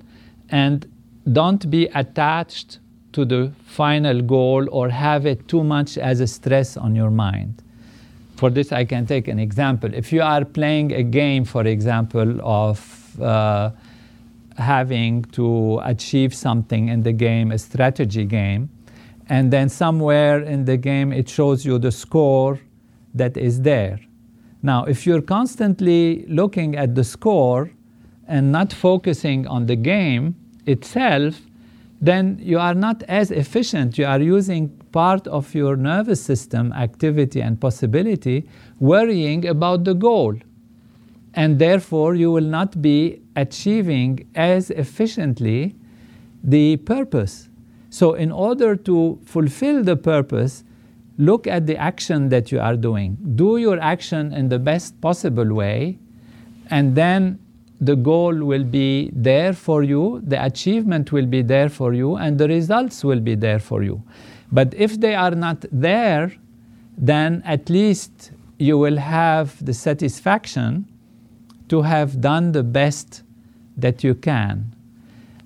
and 0.49 0.91
don't 1.33 1.71
be 1.71 1.87
attached 1.95 2.81
to 3.13 3.25
the 3.25 3.53
final 3.65 4.21
goal 4.21 4.67
or 4.73 4.89
have 4.89 5.27
it 5.27 5.47
too 5.47 5.63
much 5.63 5.97
as 5.97 6.19
a 6.19 6.27
stress 6.27 6.77
on 6.77 6.97
your 6.97 7.11
mind. 7.11 7.63
For 8.41 8.49
this, 8.49 8.73
I 8.73 8.87
can 8.87 9.05
take 9.05 9.29
an 9.29 9.39
example. 9.39 9.93
If 9.93 10.15
you 10.15 10.23
are 10.23 10.47
playing 10.47 10.93
a 10.93 11.03
game, 11.03 11.45
for 11.45 11.67
example, 11.67 12.41
of 12.43 13.21
uh, 13.21 13.71
having 14.57 15.25
to 15.33 15.79
achieve 15.85 16.35
something 16.35 16.89
in 16.89 17.03
the 17.03 17.13
game, 17.13 17.53
a 17.53 17.59
strategy 17.59 18.25
game, 18.25 18.71
and 19.29 19.53
then 19.53 19.69
somewhere 19.69 20.41
in 20.41 20.65
the 20.65 20.79
game 20.79 21.13
it 21.13 21.29
shows 21.29 21.67
you 21.67 21.79
the 21.79 21.93
score 21.93 22.59
that 23.13 23.37
is 23.37 23.61
there. 23.61 24.01
Now, 24.63 24.87
if 24.87 25.07
you're 25.07 25.21
constantly 25.21 26.25
looking 26.27 26.77
at 26.77 26.95
the 26.95 27.05
score 27.05 27.71
and 28.27 28.51
not 28.51 28.73
focusing 28.73 29.47
on 29.49 29.67
the 29.67 29.77
game 29.77 30.35
itself, 30.65 31.43
then 32.01 32.39
you 32.41 32.59
are 32.59 32.75
not 32.75 33.03
as 33.05 33.31
efficient. 33.31 33.99
You 33.99 34.07
are 34.07 34.21
using 34.21 34.71
part 34.93 35.27
of 35.27 35.55
your 35.55 35.77
nervous 35.77 36.23
system 36.23 36.73
activity 36.73 37.43
and 37.43 37.61
possibility 37.61 38.49
worrying 38.79 39.47
about 39.47 39.85
the 39.85 39.95
goal. 39.95 40.35
And 41.35 41.59
therefore, 41.59 42.15
you 42.15 42.33
will 42.33 42.45
not 42.45 42.81
be 42.83 43.21
achieving 43.37 44.29
as 44.35 44.71
efficiently 44.71 45.77
the 46.43 46.79
purpose. 46.79 47.49
So, 47.91 48.15
in 48.15 48.33
order 48.33 48.75
to 48.77 49.21
fulfill 49.25 49.85
the 49.85 49.97
purpose, 49.97 50.65
look 51.19 51.47
at 51.47 51.67
the 51.67 51.77
action 51.77 52.31
that 52.31 52.51
you 52.51 52.59
are 52.59 52.77
doing. 52.77 53.19
Do 53.37 53.59
your 53.59 53.79
action 53.79 54.33
in 54.33 54.49
the 54.49 54.59
best 54.59 55.01
possible 55.01 55.53
way, 55.55 55.99
and 56.69 56.97
then 56.97 57.39
the 57.81 57.97
goal 57.97 58.35
will 58.45 58.65
be 58.65 59.11
there 59.15 59.53
for 59.53 59.83
you, 59.83 60.21
the 60.25 60.43
achievement 60.45 61.13
will 61.13 61.27
be 61.27 61.43
there 61.43 61.69
for 61.69 61.95
you, 61.95 62.17
and 62.17 62.39
the 62.39 62.47
results 62.47 63.03
will 63.03 63.21
be 63.21 63.35
there 63.35 63.59
for 63.59 63.83
you. 63.83 64.03
But 64.53 64.75
if 64.75 65.01
they 65.01 65.15
are 65.15 65.31
not 65.31 65.65
there, 65.73 66.33
then 66.99 67.43
at 67.47 67.71
least 67.71 68.33
you 68.59 68.77
will 68.77 68.99
have 68.99 69.65
the 69.65 69.73
satisfaction 69.73 70.87
to 71.69 71.83
have 71.83 72.21
done 72.21 72.53
the 72.53 72.63
best 72.63 73.23
that 73.77 74.05
you 74.05 74.15
can, 74.15 74.75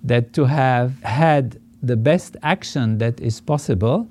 that 0.03 0.33
to 0.33 0.47
have 0.47 1.01
had 1.03 1.61
the 1.83 1.97
best 1.97 2.37
action 2.42 2.99
that 2.99 3.20
is 3.20 3.40
possible, 3.40 4.09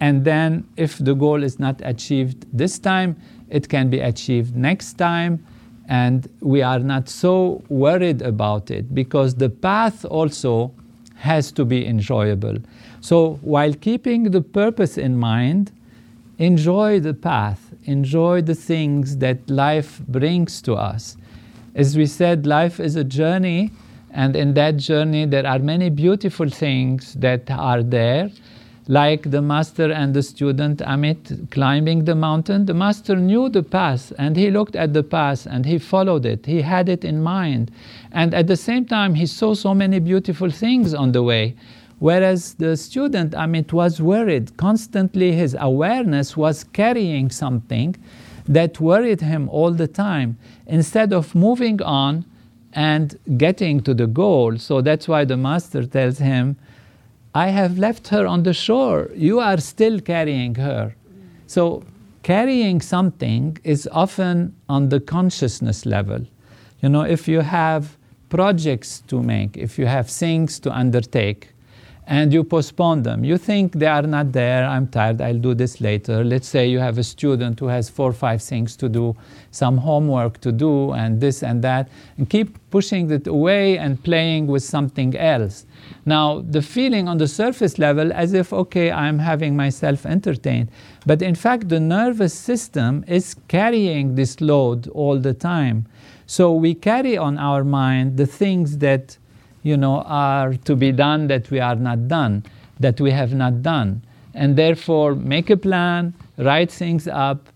and 0.00 0.24
then, 0.24 0.68
if 0.76 0.98
the 0.98 1.14
goal 1.14 1.42
is 1.42 1.58
not 1.58 1.80
achieved 1.82 2.46
this 2.52 2.78
time, 2.78 3.16
it 3.48 3.68
can 3.68 3.88
be 3.88 4.00
achieved 4.00 4.54
next 4.54 4.94
time. 4.94 5.44
And 5.88 6.28
we 6.40 6.62
are 6.62 6.78
not 6.78 7.08
so 7.08 7.62
worried 7.68 8.22
about 8.22 8.70
it 8.70 8.94
because 8.94 9.34
the 9.34 9.50
path 9.50 10.04
also 10.04 10.72
has 11.16 11.52
to 11.52 11.64
be 11.64 11.86
enjoyable. 11.86 12.56
So, 13.00 13.38
while 13.42 13.74
keeping 13.74 14.30
the 14.30 14.40
purpose 14.40 14.96
in 14.96 15.16
mind, 15.18 15.72
enjoy 16.38 17.00
the 17.00 17.14
path, 17.14 17.74
enjoy 17.84 18.42
the 18.42 18.54
things 18.54 19.18
that 19.18 19.48
life 19.48 20.00
brings 20.08 20.62
to 20.62 20.74
us. 20.74 21.16
As 21.74 21.96
we 21.96 22.06
said, 22.06 22.46
life 22.46 22.80
is 22.80 22.96
a 22.96 23.04
journey, 23.04 23.70
and 24.10 24.36
in 24.36 24.54
that 24.54 24.76
journey, 24.76 25.26
there 25.26 25.46
are 25.46 25.58
many 25.58 25.90
beautiful 25.90 26.48
things 26.48 27.14
that 27.14 27.50
are 27.50 27.82
there 27.82 28.30
like 28.86 29.30
the 29.30 29.40
master 29.40 29.90
and 29.90 30.12
the 30.12 30.22
student 30.22 30.80
Amit 30.80 31.50
climbing 31.50 32.04
the 32.04 32.14
mountain, 32.14 32.66
the 32.66 32.74
master 32.74 33.16
knew 33.16 33.48
the 33.48 33.62
path 33.62 34.12
and 34.18 34.36
he 34.36 34.50
looked 34.50 34.76
at 34.76 34.92
the 34.92 35.02
path 35.02 35.46
and 35.46 35.64
he 35.64 35.78
followed 35.78 36.26
it. 36.26 36.44
He 36.44 36.60
had 36.60 36.88
it 36.88 37.04
in 37.04 37.22
mind. 37.22 37.70
And 38.12 38.34
at 38.34 38.46
the 38.46 38.56
same 38.56 38.84
time, 38.84 39.14
he 39.14 39.26
saw 39.26 39.54
so 39.54 39.74
many 39.74 40.00
beautiful 40.00 40.50
things 40.50 40.92
on 40.92 41.12
the 41.12 41.22
way. 41.22 41.56
Whereas 41.98 42.54
the 42.54 42.76
student, 42.76 43.32
Amit 43.32 43.72
was 43.72 44.02
worried. 44.02 44.56
Constantly 44.58 45.32
his 45.32 45.56
awareness 45.58 46.36
was 46.36 46.64
carrying 46.64 47.30
something 47.30 47.96
that 48.46 48.80
worried 48.80 49.22
him 49.22 49.48
all 49.48 49.70
the 49.70 49.88
time 49.88 50.36
instead 50.66 51.14
of 51.14 51.34
moving 51.34 51.80
on 51.80 52.26
and 52.74 53.18
getting 53.38 53.80
to 53.80 53.94
the 53.94 54.06
goal. 54.06 54.58
So 54.58 54.82
that's 54.82 55.08
why 55.08 55.24
the 55.24 55.38
master 55.38 55.86
tells 55.86 56.18
him, 56.18 56.58
I 57.34 57.48
have 57.48 57.78
left 57.78 58.08
her 58.08 58.26
on 58.26 58.44
the 58.44 58.52
shore. 58.52 59.10
You 59.14 59.40
are 59.40 59.58
still 59.58 60.00
carrying 60.00 60.54
her. 60.54 60.94
So 61.46 61.82
carrying 62.22 62.80
something 62.80 63.58
is 63.64 63.88
often 63.90 64.54
on 64.68 64.88
the 64.88 65.00
consciousness 65.00 65.84
level. 65.84 66.26
You 66.80 66.88
know, 66.88 67.02
if 67.02 67.26
you 67.26 67.40
have 67.40 67.96
projects 68.28 69.02
to 69.08 69.22
make, 69.22 69.56
if 69.56 69.78
you 69.78 69.86
have 69.86 70.08
things 70.08 70.60
to 70.60 70.72
undertake, 70.72 71.53
and 72.06 72.32
you 72.32 72.44
postpone 72.44 73.02
them. 73.02 73.24
You 73.24 73.38
think 73.38 73.72
they 73.72 73.86
are 73.86 74.02
not 74.02 74.32
there, 74.32 74.66
I'm 74.66 74.86
tired, 74.88 75.20
I'll 75.20 75.38
do 75.38 75.54
this 75.54 75.80
later. 75.80 76.22
Let's 76.22 76.46
say 76.46 76.68
you 76.68 76.78
have 76.78 76.98
a 76.98 77.02
student 77.04 77.60
who 77.60 77.66
has 77.66 77.88
four 77.88 78.10
or 78.10 78.12
five 78.12 78.42
things 78.42 78.76
to 78.76 78.88
do, 78.88 79.16
some 79.50 79.78
homework 79.78 80.40
to 80.40 80.52
do, 80.52 80.92
and 80.92 81.20
this 81.20 81.42
and 81.42 81.62
that, 81.62 81.88
and 82.18 82.28
keep 82.28 82.58
pushing 82.70 83.10
it 83.10 83.26
away 83.26 83.78
and 83.78 84.02
playing 84.04 84.46
with 84.46 84.62
something 84.62 85.16
else. 85.16 85.64
Now, 86.04 86.40
the 86.40 86.60
feeling 86.60 87.08
on 87.08 87.18
the 87.18 87.28
surface 87.28 87.78
level 87.78 88.12
as 88.12 88.34
if, 88.34 88.52
okay, 88.52 88.90
I'm 88.90 89.18
having 89.18 89.56
myself 89.56 90.04
entertained. 90.04 90.70
But 91.06 91.22
in 91.22 91.34
fact, 91.34 91.68
the 91.68 91.80
nervous 91.80 92.34
system 92.34 93.04
is 93.06 93.36
carrying 93.48 94.14
this 94.14 94.40
load 94.40 94.88
all 94.88 95.18
the 95.18 95.34
time. 95.34 95.86
So 96.26 96.52
we 96.52 96.74
carry 96.74 97.16
on 97.16 97.38
our 97.38 97.64
mind 97.64 98.16
the 98.16 98.26
things 98.26 98.78
that 98.78 99.18
you 99.64 99.76
know, 99.76 100.02
are 100.06 100.54
to 100.54 100.76
be 100.76 100.92
done 100.92 101.26
that 101.26 101.50
we 101.50 101.58
are 101.58 101.74
not 101.74 102.06
done, 102.06 102.44
that 102.78 103.00
we 103.00 103.10
have 103.10 103.34
not 103.34 103.62
done. 103.62 104.02
And 104.34 104.56
therefore, 104.56 105.16
make 105.16 105.50
a 105.50 105.56
plan, 105.56 106.14
write 106.36 106.70
things 106.70 107.08
up, 107.08 107.48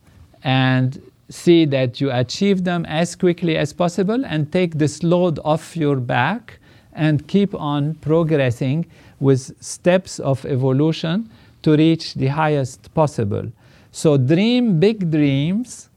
and 0.43 1.01
see 1.29 1.67
that 1.67 2.01
you 2.01 2.11
achieve 2.11 2.65
them 2.65 2.85
as 2.87 3.15
quickly 3.15 3.57
as 3.57 3.73
possible 3.73 4.25
and 4.25 4.51
take 4.51 4.79
this 4.79 5.03
load 5.03 5.39
off 5.45 5.77
your 5.77 5.97
back 5.97 6.59
and 6.95 7.29
keep 7.29 7.55
on 7.55 7.95
progressing 7.97 8.87
with 9.21 9.53
steps 9.63 10.19
of 10.19 10.45
evolution 10.47 11.29
to 11.63 11.77
reach 11.77 12.15
the 12.15 12.29
highest 12.29 12.93
possible. 12.95 13.53
So, 13.93 14.17
dream 14.17 14.81
big 14.81 15.11
dreams 15.11 15.91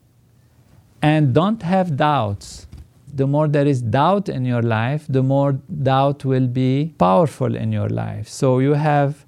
and 1.01 1.33
don't 1.33 1.61
have 1.63 1.95
doubts 1.95 2.67
the 3.13 3.27
more 3.27 3.47
there 3.47 3.67
is 3.67 3.81
doubt 3.81 4.29
in 4.29 4.45
your 4.45 4.61
life, 4.61 5.05
the 5.09 5.23
more 5.23 5.53
doubt 5.83 6.23
will 6.25 6.47
be 6.47 6.93
powerful 6.97 7.55
in 7.55 7.71
your 7.71 7.89
life. 7.89 8.27
So 8.27 8.59
you 8.59 8.73
have 8.73 9.25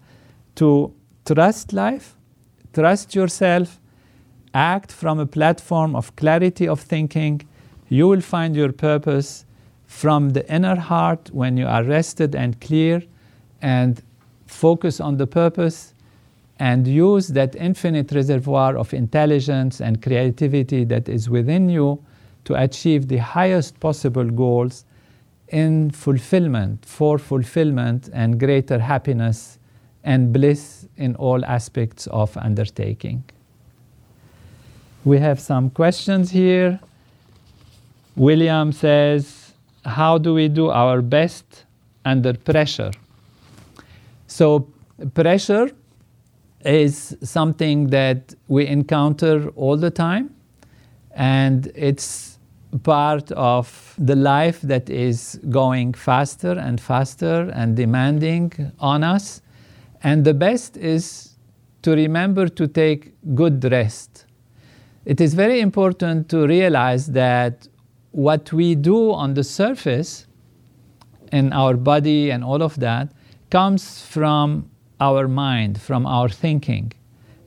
to 0.56 0.94
trust 1.26 1.74
life, 1.74 2.16
trust 2.74 3.16
yourself, 3.16 3.80
act 4.54 4.92
from 4.92 5.20
a 5.20 5.26
platform 5.26 5.96
of 5.96 6.16
clarity 6.16 6.68
of 6.68 6.80
thinking. 6.80 7.42
You 7.90 8.08
will 8.08 8.22
find 8.22 8.56
your 8.56 8.72
purpose 8.72 9.46
from 9.86 10.32
the 10.32 10.52
inner 10.54 10.76
heart 10.76 11.30
when 11.32 11.58
you 11.58 11.68
are 11.68 11.84
rested 11.84 12.36
and 12.36 12.60
clear 12.62 13.04
and 13.62 14.02
focus 14.46 15.00
on 15.00 15.18
the 15.18 15.28
purpose 15.28 15.94
and 16.60 16.88
use 16.88 17.30
that 17.30 17.56
infinite 17.56 18.12
reservoir 18.12 18.78
of 18.78 18.94
intelligence 18.94 19.82
and 19.82 20.02
creativity 20.02 20.84
that 20.86 21.10
is 21.10 21.30
within 21.30 21.70
you 21.70 22.04
to 22.46 22.56
achieve 22.62 23.08
the 23.08 23.18
highest 23.18 23.80
possible 23.80 24.26
goals 24.26 24.86
in 25.48 25.92
fulfillment, 25.92 26.86
for 26.86 27.18
fulfillment 27.18 28.10
and 28.14 28.40
greater 28.40 28.80
happiness 28.80 29.60
and 30.04 30.34
bliss 30.34 30.88
in 30.98 31.16
all 31.16 31.46
aspects 31.46 32.08
of 32.08 32.36
undertaking. 32.38 33.24
We 35.06 35.20
have 35.20 35.40
some 35.40 35.70
questions 35.70 36.32
here. 36.32 36.80
William 38.16 38.72
says, 38.72 39.54
How 39.86 40.18
do 40.18 40.34
we 40.34 40.48
do 40.48 40.70
our 40.70 41.02
best 41.02 41.66
under 42.06 42.34
pressure? 42.34 42.92
So, 44.28 44.68
pressure 45.14 45.70
is 46.66 47.18
something 47.22 47.88
that 47.88 48.34
we 48.48 48.66
encounter 48.68 49.50
all 49.50 49.78
the 49.78 49.92
time, 49.92 50.34
and 51.12 51.72
it's 51.76 52.33
part 52.82 53.32
of 53.34 53.94
the 53.98 54.16
life 54.16 54.62
that 54.62 54.90
is 54.90 55.40
going 55.50 55.94
faster 55.94 56.52
and 56.52 56.82
faster 56.82 57.52
and 57.54 57.76
demanding 57.76 58.72
on 58.80 59.04
us. 59.04 59.42
And 60.02 60.26
the 60.26 60.34
best 60.34 60.78
is 60.78 61.36
to 61.84 61.92
remember 61.92 62.48
to 62.48 62.68
take 62.68 63.14
good 63.36 63.64
rest. 63.72 64.26
It 65.06 65.22
is 65.22 65.34
very 65.34 65.60
important 65.60 66.30
to 66.30 66.48
realize 66.48 67.08
that 67.08 67.68
what 68.12 68.54
we 68.54 68.76
do 68.76 69.12
on 69.12 69.34
the 69.34 69.44
surface 69.44 70.26
in 71.32 71.52
our 71.52 71.76
body 71.76 72.32
and 72.32 72.44
all 72.44 72.62
of 72.62 72.80
that 72.80 73.12
comes 73.50 74.06
from 74.06 74.70
our 75.00 75.28
mind, 75.28 75.82
from 75.82 76.06
our 76.06 76.30
thinking, 76.30 76.94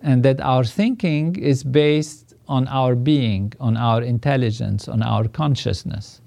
and 0.02 0.22
that 0.22 0.40
our 0.40 0.64
thinking 0.64 1.36
is 1.36 1.64
based 1.64 2.25
on 2.48 2.68
our 2.68 2.94
being, 2.94 3.52
on 3.60 3.76
our 3.76 4.02
intelligence, 4.02 4.88
on 4.88 5.02
our 5.02 5.28
consciousness. 5.28 6.20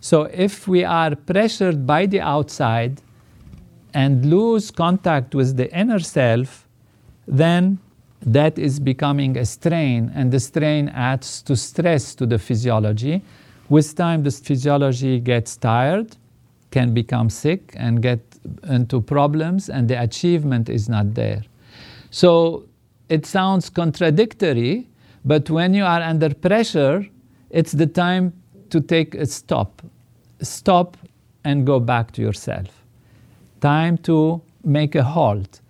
So 0.00 0.22
if 0.24 0.66
we 0.66 0.84
are 0.84 1.14
pressured 1.14 1.86
by 1.86 2.06
the 2.06 2.20
outside 2.20 3.00
and 3.94 4.26
lose 4.26 4.70
contact 4.70 5.34
with 5.34 5.56
the 5.56 5.72
inner 5.78 6.00
self, 6.00 6.66
then 7.26 7.78
that 8.24 8.58
is 8.58 8.80
becoming 8.80 9.36
a 9.36 9.44
strain, 9.44 10.10
and 10.14 10.32
the 10.32 10.40
strain 10.40 10.88
adds 10.88 11.42
to 11.42 11.56
stress 11.56 12.14
to 12.14 12.26
the 12.26 12.38
physiology. 12.38 13.22
With 13.68 13.94
time, 13.96 14.22
the 14.22 14.30
physiology 14.30 15.18
gets 15.20 15.56
tired, 15.56 16.16
can 16.70 16.94
become 16.94 17.30
sick, 17.30 17.74
and 17.76 18.00
get 18.02 18.20
into 18.68 19.00
problems, 19.00 19.68
and 19.68 19.88
the 19.88 20.00
achievement 20.00 20.68
is 20.68 20.88
not 20.88 21.14
there. 21.14 21.42
So 22.10 22.64
it 23.08 23.26
sounds 23.26 23.70
contradictory, 23.70 24.88
but 25.24 25.48
when 25.50 25.74
you 25.74 25.84
are 25.84 26.00
under 26.00 26.34
pressure, 26.34 27.06
it's 27.50 27.72
the 27.72 27.86
time 27.86 28.32
to 28.70 28.80
take 28.80 29.14
a 29.14 29.26
stop. 29.26 29.82
Stop 30.40 30.96
and 31.44 31.66
go 31.66 31.78
back 31.78 32.12
to 32.12 32.22
yourself. 32.22 32.68
Time 33.60 33.98
to 33.98 34.40
make 34.64 34.94
a 34.94 35.04
halt 35.04 35.60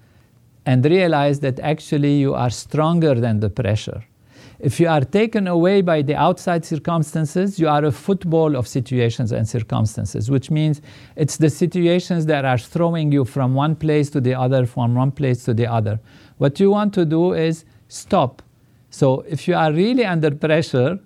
and 0.65 0.85
realize 0.85 1.41
that 1.41 1.59
actually 1.61 2.19
you 2.19 2.35
are 2.35 2.51
stronger 2.51 3.15
than 3.15 3.41
the 3.41 3.51
pressure. 3.51 4.05
If 4.61 4.79
you 4.79 4.89
are 4.89 5.01
taken 5.01 5.49
away 5.49 5.83
by 5.83 6.03
the 6.03 6.15
outside 6.15 6.65
circumstances, 6.65 7.59
you 7.59 7.69
are 7.69 7.85
a 7.85 7.91
football 7.91 8.55
of 8.55 8.69
situations 8.69 9.33
and 9.33 9.49
circumstances, 9.49 10.31
which 10.31 10.53
means 10.53 10.81
it's 11.17 11.37
the 11.37 11.51
situations 11.51 12.27
that 12.27 12.45
are 12.45 12.59
throwing 12.59 13.11
you 13.11 13.25
from 13.25 13.55
one 13.55 13.75
place 13.75 14.09
to 14.11 14.21
the 14.21 14.35
other, 14.35 14.65
from 14.65 14.95
one 14.95 15.11
place 15.11 15.45
to 15.47 15.53
the 15.53 15.67
other. 15.67 15.99
What 16.39 16.61
you 16.61 16.71
want 16.71 16.95
to 16.95 17.05
do 17.05 17.33
is 17.33 17.65
stop 17.89 18.41
so 18.93 19.25
if 19.27 19.49
you 19.49 19.55
are 19.55 19.73
really 19.73 20.05
under 20.05 20.31
pressure, 20.31 21.01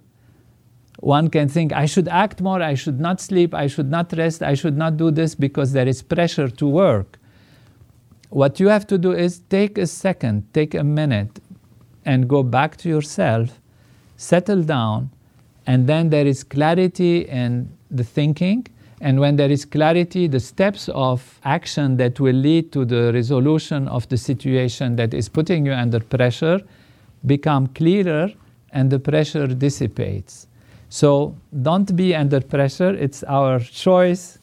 one 0.99 1.29
can 1.31 1.49
think, 1.49 1.73
I 1.73 1.87
should 1.87 2.09
act 2.09 2.41
more, 2.41 2.61
I 2.61 2.75
should 2.75 2.99
not 2.99 3.21
sleep, 3.21 3.55
I 3.55 3.69
should 3.69 3.89
not 3.89 4.13
rest, 4.13 4.43
I 4.43 4.55
should 4.55 4.77
not 4.77 4.97
do 4.97 5.13
this 5.13 5.37
because 5.37 5.73
there 5.73 5.87
is 5.87 6.03
pressure 6.03 6.49
to 6.49 6.67
work. 6.67 7.17
What 8.31 8.59
you 8.59 8.69
have 8.69 8.89
to 8.89 8.99
do 8.99 9.13
is 9.13 9.39
take 9.51 9.79
a 9.79 9.87
second, 9.87 10.53
take 10.53 10.75
a 10.75 10.83
minute, 10.83 11.39
and 12.05 12.29
go 12.29 12.43
back 12.43 12.77
to 12.79 12.89
yourself, 12.89 13.61
settle 14.17 14.65
down, 14.65 15.11
and 15.65 15.87
then 15.87 16.11
there 16.11 16.27
is 16.27 16.43
clarity 16.43 17.21
in 17.21 17.71
the 17.89 18.03
thinking. 18.03 18.67
And 19.01 19.21
when 19.21 19.37
there 19.37 19.51
is 19.51 19.65
clarity, 19.65 20.27
the 20.27 20.41
steps 20.41 20.89
of 20.89 21.39
action 21.45 21.99
that 21.99 22.19
will 22.19 22.35
lead 22.35 22.73
to 22.73 22.85
the 22.85 23.13
resolution 23.13 23.87
of 23.87 24.09
the 24.09 24.17
situation 24.17 24.97
that 24.97 25.15
is 25.15 25.29
putting 25.29 25.67
you 25.67 25.73
under 25.73 26.01
pressure 26.01 26.61
become 27.27 27.67
clearer 27.69 28.31
and 28.71 28.91
the 28.91 28.99
pressure 28.99 29.47
dissipates. 29.47 30.47
So 30.89 31.35
don't 31.63 31.95
be 31.97 32.15
under 32.15 32.41
pressure. 32.41 32.95
It's 32.95 33.25
our 33.25 33.59
choice 33.61 34.39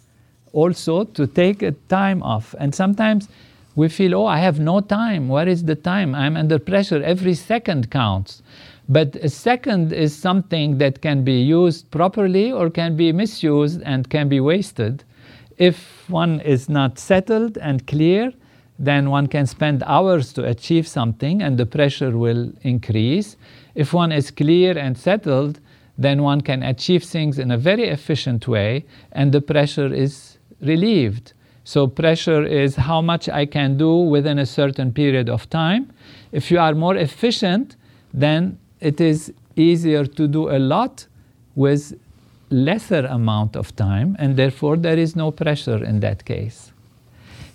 also 0.52 1.04
to 1.04 1.28
take 1.28 1.62
a 1.62 1.72
time 1.90 2.22
off. 2.24 2.54
And 2.60 2.74
sometimes 2.74 3.30
we 3.76 3.90
feel, 3.90 4.16
oh, 4.16 4.26
I 4.26 4.38
have 4.38 4.60
no 4.60 4.82
time. 4.82 5.30
Where 5.30 5.48
is 5.48 5.64
the 5.64 5.76
time? 5.76 6.14
I'm 6.14 6.38
under 6.38 6.60
pressure. 6.60 7.02
Every 7.04 7.34
second 7.34 7.90
counts. 7.90 8.44
But 8.90 9.16
a 9.16 9.30
second 9.30 9.94
is 9.94 10.16
something 10.16 10.78
that 10.78 11.02
can 11.02 11.24
be 11.24 11.42
used 11.42 11.90
properly 11.90 12.52
or 12.52 12.70
can 12.70 12.98
be 12.98 13.12
misused 13.12 13.82
and 13.84 14.10
can 14.10 14.30
be 14.30 14.40
wasted. 14.40 15.04
If 15.58 16.10
one 16.10 16.42
is 16.42 16.68
not 16.68 17.00
settled 17.00 17.58
and 17.58 17.88
clear, 17.88 18.34
then 18.80 19.10
one 19.10 19.28
can 19.28 19.46
spend 19.46 19.84
hours 19.86 20.34
to 20.34 20.44
achieve 20.46 20.88
something 20.88 21.42
and 21.42 21.58
the 21.58 21.66
pressure 21.66 22.18
will 22.18 22.52
increase. 22.62 23.38
If 23.76 23.94
one 23.94 24.12
is 24.12 24.32
clear 24.32 24.78
and 24.78 24.98
settled, 24.98 25.60
then 25.98 26.24
one 26.24 26.42
can 26.42 26.64
achieve 26.64 27.04
things 27.04 27.38
in 27.38 27.52
a 27.52 27.58
very 27.58 27.88
efficient 27.88 28.48
way 28.48 28.86
and 29.12 29.32
the 29.32 29.42
pressure 29.42 29.94
is 29.94 30.38
relieved. 30.62 31.34
So 31.64 31.88
pressure 31.88 32.44
is 32.44 32.76
how 32.76 33.02
much 33.02 33.30
I 33.30 33.46
can 33.46 33.78
do 33.78 33.96
within 33.96 34.40
a 34.40 34.46
certain 34.46 34.92
period 34.92 35.30
of 35.30 35.50
time. 35.50 35.94
If 36.32 36.52
you 36.52 36.60
are 36.60 36.74
more 36.74 36.98
efficient, 36.98 37.78
then 38.14 38.60
it 38.82 39.00
is 39.00 39.32
easier 39.56 40.06
to 40.06 40.28
do 40.28 40.50
a 40.50 40.60
lot 40.60 41.08
with 41.56 41.94
lesser 42.50 43.06
amount 43.06 43.56
of 43.56 43.76
time, 43.76 44.16
and 44.20 44.36
therefore 44.36 44.78
there 44.78 44.98
is 44.98 45.16
no 45.16 45.32
pressure 45.32 45.84
in 45.84 46.02
that 46.02 46.26
case. 46.26 46.73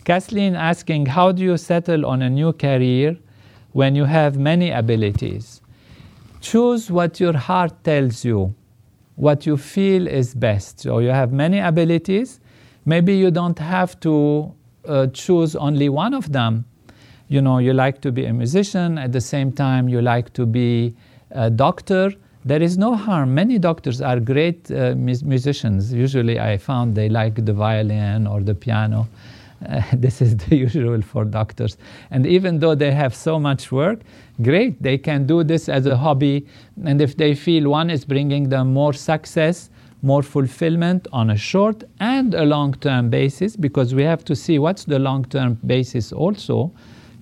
Kathleen 0.09 0.55
asking, 0.57 1.05
how 1.05 1.33
do 1.33 1.43
you 1.43 1.59
settle 1.59 2.07
on 2.07 2.23
a 2.23 2.31
new 2.31 2.55
career 2.55 3.15
when 3.73 3.95
you 3.95 4.07
have 4.07 4.39
many 4.39 4.71
abilities? 4.71 5.61
Choose 6.41 6.91
what 6.91 7.21
your 7.21 7.37
heart 7.37 7.85
tells 7.85 8.25
you, 8.25 8.55
what 9.17 9.45
you 9.45 9.59
feel 9.59 10.07
is 10.07 10.35
best. 10.35 10.81
So 10.81 11.01
you 11.01 11.11
have 11.11 11.31
many 11.31 11.59
abilities. 11.59 12.41
Maybe 12.87 13.19
you 13.19 13.31
don't 13.31 13.59
have 13.59 14.01
to 14.01 14.51
uh, 14.87 15.09
choose 15.09 15.55
only 15.55 15.91
one 15.91 16.15
of 16.15 16.33
them. 16.33 16.65
You 17.29 17.43
know, 17.43 17.59
you 17.59 17.75
like 17.75 18.01
to 18.01 18.11
be 18.11 18.25
a 18.25 18.33
musician, 18.33 18.97
at 18.97 19.13
the 19.13 19.21
same 19.21 19.53
time, 19.53 19.91
you 19.91 20.01
like 20.01 20.33
to 20.33 20.47
be 20.47 20.97
a 21.33 21.51
doctor 21.51 22.15
there 22.45 22.63
is 22.63 22.79
no 22.79 22.95
harm. 22.95 23.35
Many 23.35 23.59
doctors 23.59 24.01
are 24.01 24.19
great 24.19 24.71
uh, 24.71 24.95
musicians. 24.97 25.93
Usually, 25.93 26.41
I 26.41 26.57
found 26.57 26.95
they 26.95 27.11
like 27.11 27.45
the 27.45 27.53
violin 27.53 28.27
or 28.27 28.41
the 28.41 28.55
piano. 28.55 29.07
Uh, 29.67 29.83
this 29.93 30.21
is 30.21 30.37
the 30.37 30.57
usual 30.67 31.03
for 31.03 31.25
doctors. 31.25 31.77
And 32.11 32.27
even 32.27 32.59
though 32.59 32.75
they 32.75 32.93
have 32.93 33.15
so 33.15 33.39
much 33.39 33.73
work, 33.73 34.01
great, 34.43 34.83
they 34.83 34.99
can 34.99 35.27
do 35.27 35.43
this 35.45 35.69
as 35.69 35.87
a 35.87 35.97
hobby. 35.97 36.47
And 36.85 37.01
if 37.01 37.17
they 37.17 37.35
feel 37.35 37.71
one 37.71 37.91
is 37.91 38.05
bringing 38.05 38.49
them 38.49 38.73
more 38.73 38.93
success, 38.93 39.71
more 40.03 40.23
fulfillment 40.23 41.09
on 41.13 41.31
a 41.31 41.37
short 41.37 41.83
and 41.99 42.35
a 42.35 42.45
long 42.45 42.75
term 42.75 43.11
basis, 43.11 43.57
because 43.57 43.95
we 43.95 44.05
have 44.05 44.25
to 44.27 44.37
see 44.37 44.59
what's 44.59 44.85
the 44.85 44.99
long 44.99 45.25
term 45.25 45.59
basis 45.67 46.13
also. 46.13 46.73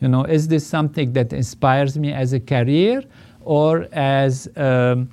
You 0.00 0.08
know, 0.08 0.24
is 0.24 0.48
this 0.48 0.66
something 0.66 1.14
that 1.14 1.32
inspires 1.32 1.98
me 1.98 2.12
as 2.12 2.34
a 2.34 2.40
career 2.40 3.02
or 3.40 3.86
as 3.92 4.46
a 4.56 5.06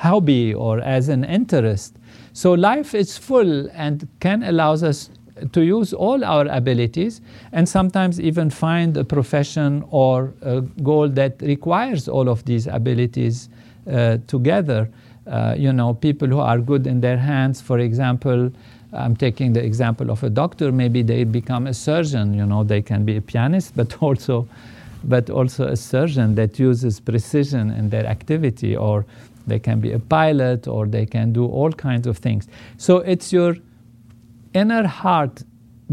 hobby 0.00 0.54
or 0.54 0.80
as 0.80 1.08
an 1.08 1.24
interest. 1.24 1.96
So 2.32 2.52
life 2.52 2.94
is 2.94 3.18
full 3.18 3.68
and 3.72 4.08
can 4.20 4.42
allow 4.44 4.72
us 4.72 5.10
to 5.52 5.62
use 5.62 5.92
all 5.92 6.24
our 6.24 6.46
abilities 6.46 7.20
and 7.52 7.68
sometimes 7.68 8.20
even 8.20 8.50
find 8.50 8.96
a 8.96 9.04
profession 9.04 9.84
or 9.90 10.32
a 10.42 10.60
goal 10.82 11.08
that 11.08 11.40
requires 11.42 12.08
all 12.08 12.28
of 12.28 12.44
these 12.44 12.66
abilities 12.66 13.48
uh, 13.90 14.18
together. 14.26 14.88
Uh, 15.26 15.54
you 15.56 15.72
know, 15.72 15.94
people 15.94 16.28
who 16.28 16.38
are 16.38 16.58
good 16.58 16.86
in 16.86 17.00
their 17.00 17.18
hands, 17.18 17.60
for 17.60 17.78
example, 17.78 18.50
I'm 18.92 19.14
taking 19.14 19.52
the 19.52 19.64
example 19.64 20.10
of 20.10 20.22
a 20.24 20.30
doctor, 20.30 20.72
maybe 20.72 21.02
they 21.02 21.24
become 21.24 21.66
a 21.66 21.74
surgeon, 21.74 22.34
you 22.34 22.44
know, 22.44 22.64
they 22.64 22.82
can 22.82 23.04
be 23.04 23.16
a 23.16 23.20
pianist, 23.20 23.76
but 23.76 24.02
also 24.02 24.48
but 25.04 25.30
also 25.30 25.66
a 25.66 25.76
surgeon 25.76 26.34
that 26.34 26.58
uses 26.58 27.00
precision 27.00 27.70
in 27.70 27.88
their 27.90 28.06
activity, 28.06 28.76
or 28.76 29.06
they 29.46 29.58
can 29.58 29.80
be 29.80 29.92
a 29.92 29.98
pilot, 29.98 30.68
or 30.68 30.86
they 30.86 31.06
can 31.06 31.32
do 31.32 31.46
all 31.46 31.72
kinds 31.72 32.06
of 32.06 32.18
things. 32.18 32.48
So 32.76 32.98
it's 32.98 33.32
your 33.32 33.56
inner 34.54 34.86
heart. 34.86 35.42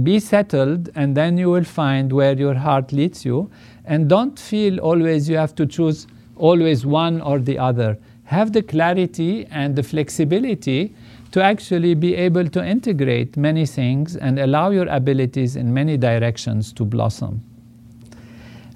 Be 0.03 0.19
settled, 0.19 0.89
and 0.95 1.17
then 1.17 1.37
you 1.37 1.49
will 1.49 1.63
find 1.63 2.11
where 2.11 2.33
your 2.33 2.53
heart 2.53 2.91
leads 2.91 3.25
you. 3.25 3.49
And 3.85 4.07
don't 4.07 4.39
feel 4.39 4.79
always 4.79 5.27
you 5.27 5.37
have 5.37 5.55
to 5.55 5.65
choose 5.65 6.07
always 6.35 6.85
one 6.85 7.21
or 7.21 7.39
the 7.39 7.57
other. 7.57 7.97
Have 8.25 8.53
the 8.53 8.61
clarity 8.61 9.47
and 9.49 9.75
the 9.75 9.83
flexibility 9.83 10.93
to 11.31 11.43
actually 11.43 11.93
be 11.93 12.15
able 12.15 12.47
to 12.49 12.65
integrate 12.65 13.37
many 13.37 13.65
things 13.65 14.15
and 14.15 14.39
allow 14.39 14.69
your 14.69 14.87
abilities 14.87 15.55
in 15.55 15.73
many 15.73 15.97
directions 15.97 16.71
to 16.73 16.85
blossom. 16.85 17.41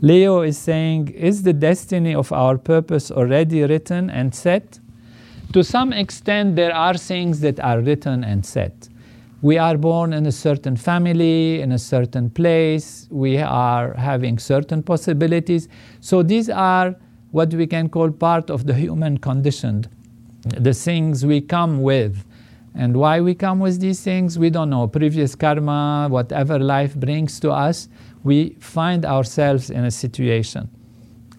Leo 0.02 0.42
is 0.42 0.58
saying, 0.58 1.10
Is 1.10 1.44
the 1.44 1.54
destiny 1.54 2.16
of 2.16 2.32
our 2.32 2.58
purpose 2.58 3.12
already 3.12 3.64
written 3.64 4.10
and 4.10 4.34
set? 4.34 4.80
To 5.54 5.64
some 5.64 5.94
extent, 5.94 6.56
there 6.56 6.74
are 6.74 6.96
things 6.96 7.42
that 7.42 7.60
are 7.60 7.80
written 7.80 8.24
and 8.24 8.46
set. 8.46 8.90
We 9.42 9.58
are 9.58 9.76
born 9.76 10.14
in 10.14 10.28
a 10.28 10.32
certain 10.32 10.76
family, 10.76 11.62
in 11.62 11.72
a 11.72 11.80
certain 11.80 12.30
place, 12.30 13.08
we 13.10 13.40
are 13.40 13.94
having 13.96 14.38
certain 14.38 14.84
possibilities. 14.84 15.68
So 16.00 16.22
these 16.22 16.50
are 16.50 16.96
what 17.32 17.52
we 17.54 17.66
can 17.66 17.90
call 17.90 18.12
part 18.12 18.52
of 18.52 18.68
the 18.68 18.74
human 18.76 19.18
condition, 19.18 19.86
the 20.46 20.74
things 20.74 21.26
we 21.26 21.42
come 21.42 21.82
with. 21.82 22.24
And 22.76 22.96
why 22.96 23.20
we 23.20 23.34
come 23.34 23.60
with 23.60 23.82
these 23.82 24.02
things, 24.02 24.38
we 24.38 24.50
don't 24.50 24.70
know. 24.70 24.88
Previous 24.88 25.36
karma, 25.36 26.08
whatever 26.10 26.60
life 26.60 26.96
brings 26.96 27.40
to 27.40 27.52
us, 27.52 27.90
we 28.24 28.52
find 28.60 29.06
ourselves 29.06 29.72
in 29.72 29.86
a 29.86 29.92
situation. 29.92 30.70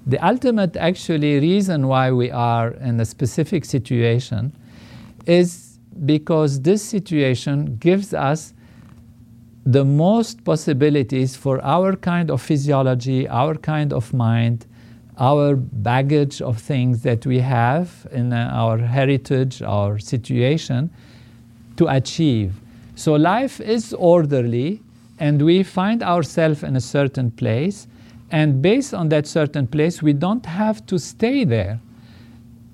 The 0.06 0.18
ultimate, 0.18 0.76
actually, 0.76 1.38
reason 1.38 1.86
why 1.86 2.10
we 2.10 2.30
are 2.32 2.72
in 2.72 2.98
a 2.98 3.04
specific 3.04 3.64
situation 3.64 4.52
is 5.24 5.71
because 6.06 6.60
this 6.62 6.82
situation 6.82 7.76
gives 7.76 8.12
us 8.14 8.54
the 9.64 9.84
most 9.84 10.44
possibilities 10.44 11.36
for 11.36 11.62
our 11.62 11.94
kind 11.94 12.30
of 12.30 12.42
physiology, 12.42 13.28
our 13.28 13.54
kind 13.54 13.92
of 13.92 14.12
mind, 14.12 14.66
our 15.18 15.54
baggage 15.54 16.42
of 16.42 16.58
things 16.58 17.02
that 17.02 17.24
we 17.26 17.38
have 17.38 18.06
in 18.10 18.32
uh, 18.32 18.50
our 18.52 18.78
heritage, 18.78 19.62
our 19.62 19.98
situation, 19.98 20.90
to 21.76 21.86
achieve. 21.86 22.54
So 22.94 23.14
life 23.14 23.60
is 23.60 23.94
orderly 23.94 24.80
and 25.18 25.40
we 25.42 25.62
find 25.62 26.02
ourselves 26.02 26.62
in 26.64 26.74
a 26.74 26.80
certain 26.80 27.30
place, 27.30 27.86
and 28.30 28.60
based 28.60 28.94
on 28.94 29.10
that 29.10 29.26
certain 29.26 29.66
place, 29.66 30.02
we 30.02 30.12
don't 30.12 30.46
have 30.46 30.84
to 30.86 30.98
stay 30.98 31.44
there. 31.44 31.78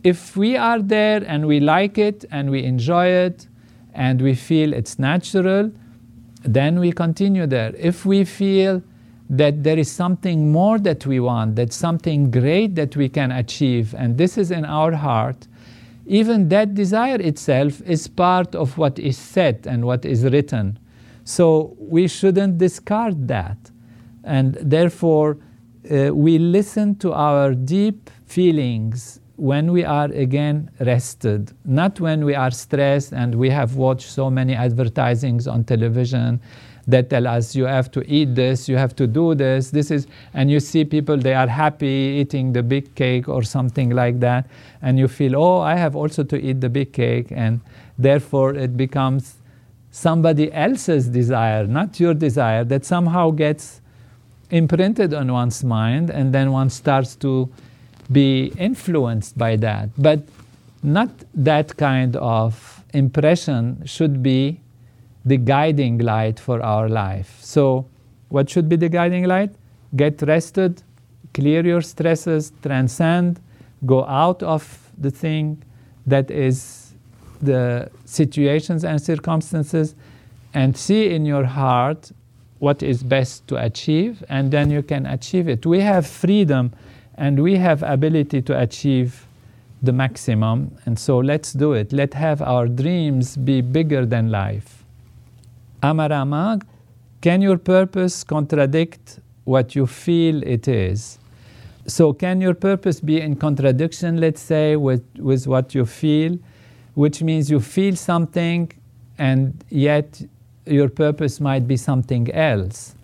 If 0.09 0.39
we 0.39 0.57
are 0.57 0.81
there 0.81 1.23
and 1.27 1.47
we 1.47 1.61
like 1.61 1.99
it 1.99 2.25
and 2.31 2.51
we 2.51 2.65
enjoy 2.65 3.09
it 3.09 3.47
and 3.93 4.23
we 4.23 4.35
feel 4.35 4.73
it's 4.73 4.99
natural, 4.99 5.71
then 6.45 6.81
we 6.81 6.93
continue 6.93 7.47
there. 7.47 7.75
If 7.77 8.07
we 8.07 8.25
feel 8.25 8.83
that 9.29 9.63
there 9.65 9.79
is 9.79 9.91
something 9.91 10.51
more 10.51 10.79
that 10.79 11.05
we 11.05 11.21
want, 11.21 11.57
that 11.57 11.75
something 11.75 12.31
great 12.31 12.75
that 12.77 12.97
we 12.97 13.11
can 13.11 13.31
achieve, 13.31 13.95
and 13.99 14.17
this 14.17 14.39
is 14.39 14.51
in 14.51 14.65
our 14.65 14.93
heart, 14.93 15.47
even 16.07 16.49
that 16.49 16.75
desire 16.75 17.21
itself 17.21 17.83
is 17.83 18.09
part 18.09 18.55
of 18.55 18.79
what 18.79 18.99
is 18.99 19.19
said 19.19 19.67
and 19.67 19.85
what 19.85 20.07
is 20.07 20.25
written. 20.25 20.79
So 21.25 21.77
we 21.79 22.09
shouldn't 22.09 22.57
discard 22.57 23.29
that. 23.29 23.59
And 24.25 24.55
therefore, 24.55 25.37
uh, 25.91 26.15
we 26.15 26.39
listen 26.39 26.95
to 27.01 27.13
our 27.13 27.53
deep 27.53 28.09
feelings 28.25 29.21
when 29.39 29.71
we 29.71 29.85
are 29.85 30.07
again 30.07 30.69
rested, 30.81 31.53
not 31.65 32.01
when 32.01 32.25
we 32.25 32.35
are 32.35 32.51
stressed 32.51 33.13
and 33.13 33.33
we 33.37 33.49
have 33.49 33.77
watched 33.77 34.11
so 34.11 34.29
many 34.29 34.53
advertisings 34.53 35.47
on 35.47 35.63
television 35.63 36.41
that 36.89 37.09
tell 37.09 37.25
us 37.25 37.55
you 37.55 37.65
have 37.65 37.89
to 37.93 38.03
eat 38.11 38.35
this, 38.35 38.69
you 38.69 38.77
have 38.77 38.97
to 38.97 39.07
do 39.07 39.37
this, 39.37 39.71
this 39.71 39.93
is, 39.93 40.09
and 40.35 40.51
you 40.51 40.59
see 40.59 40.85
people 40.85 41.17
they 41.17 41.35
are 41.35 41.47
happy 41.47 42.19
eating 42.21 42.53
the 42.53 42.63
big 42.65 42.93
cake 42.97 43.29
or 43.29 43.45
something 43.45 43.91
like 43.91 44.19
that, 44.19 44.45
and 44.83 44.99
you 44.99 45.07
feel, 45.07 45.37
oh, 45.37 45.61
I 45.61 45.77
have 45.77 45.95
also 45.95 46.25
to 46.25 46.37
eat 46.37 46.61
the 46.61 46.69
big 46.69 46.93
cake, 46.93 47.29
and 47.31 47.61
therefore 47.97 48.55
it 48.57 48.77
becomes 48.77 49.37
somebody 49.93 50.53
else's 50.53 51.07
desire, 51.07 51.65
not 51.65 52.01
your 52.01 52.15
desire, 52.15 52.65
that 52.65 52.85
somehow 52.85 53.31
gets 53.31 53.83
imprinted 54.51 55.15
on 55.15 55.31
one's 55.31 55.63
mind 55.63 56.11
and 56.11 56.33
then 56.33 56.51
one 56.51 56.71
starts 56.71 57.15
to 57.17 57.49
be 58.11 58.53
influenced 58.59 59.37
by 59.37 59.57
that. 59.57 59.91
But 59.99 60.21
not 60.83 61.11
that 61.35 61.77
kind 61.77 62.17
of 62.17 62.85
impression 62.95 63.83
should 63.85 64.23
be 64.23 64.61
the 65.25 65.37
guiding 65.37 65.99
light 65.99 66.41
for 66.41 66.63
our 66.63 66.89
life. 66.89 67.39
So, 67.41 67.87
what 68.29 68.49
should 68.49 68.69
be 68.69 68.77
the 68.77 68.89
guiding 68.89 69.25
light? 69.25 69.51
Get 69.97 70.23
rested, 70.23 70.83
clear 71.35 71.65
your 71.65 71.81
stresses, 71.83 72.53
transcend, 72.63 73.41
go 73.87 74.05
out 74.05 74.43
of 74.43 74.91
the 74.99 75.11
thing 75.11 75.63
that 76.07 76.31
is 76.31 76.95
the 77.41 77.91
situations 78.05 78.85
and 78.85 79.01
circumstances 79.01 79.95
and 80.55 80.77
see 80.77 81.15
in 81.15 81.25
your 81.25 81.45
heart 81.45 82.11
what 82.59 82.83
is 82.83 83.03
best 83.03 83.47
to 83.47 83.57
achieve 83.57 84.25
and 84.29 84.51
then 84.51 84.71
you 84.71 84.83
can 84.83 85.07
achieve 85.07 85.49
it 85.49 85.65
we 85.65 85.81
have 85.81 86.05
freedom 86.05 86.73
and 87.19 87.43
we 87.43 87.57
have 87.57 87.83
ability 87.83 88.41
to 88.43 88.59
achieve 88.59 89.27
the 89.83 89.93
maximum. 89.93 90.75
And 90.87 90.99
so 90.99 91.19
let's 91.19 91.53
do 91.53 91.75
it. 91.75 91.93
Let 91.93 92.15
have 92.15 92.41
our 92.41 92.67
dreams 92.67 93.37
be 93.37 93.61
bigger 93.61 94.07
than 94.07 94.31
life. 94.31 94.85
Amarama 95.83 96.63
can 97.21 97.43
your 97.43 97.59
purpose 97.59 98.23
contradict 98.23 99.19
what 99.45 99.75
you 99.75 99.87
feel 99.87 100.43
it 100.45 100.69
is? 100.69 101.19
So 101.87 102.13
can 102.13 102.41
your 102.41 102.55
purpose 102.55 103.01
be 103.01 103.21
in 103.21 103.35
contradiction 103.37 104.21
let's 104.21 104.41
say 104.41 104.77
with, 104.77 105.05
with 105.19 105.47
what 105.47 105.75
you 105.75 105.85
feel 105.85 106.39
which 106.95 107.23
means 107.23 107.51
you 107.51 107.61
feel 107.61 107.95
something 107.95 108.73
and 109.19 109.65
yet 109.69 110.21
your 110.67 110.89
purpose 110.89 111.41
might 111.41 111.67
be 111.67 111.77
something 111.77 112.33
else. 112.33 112.95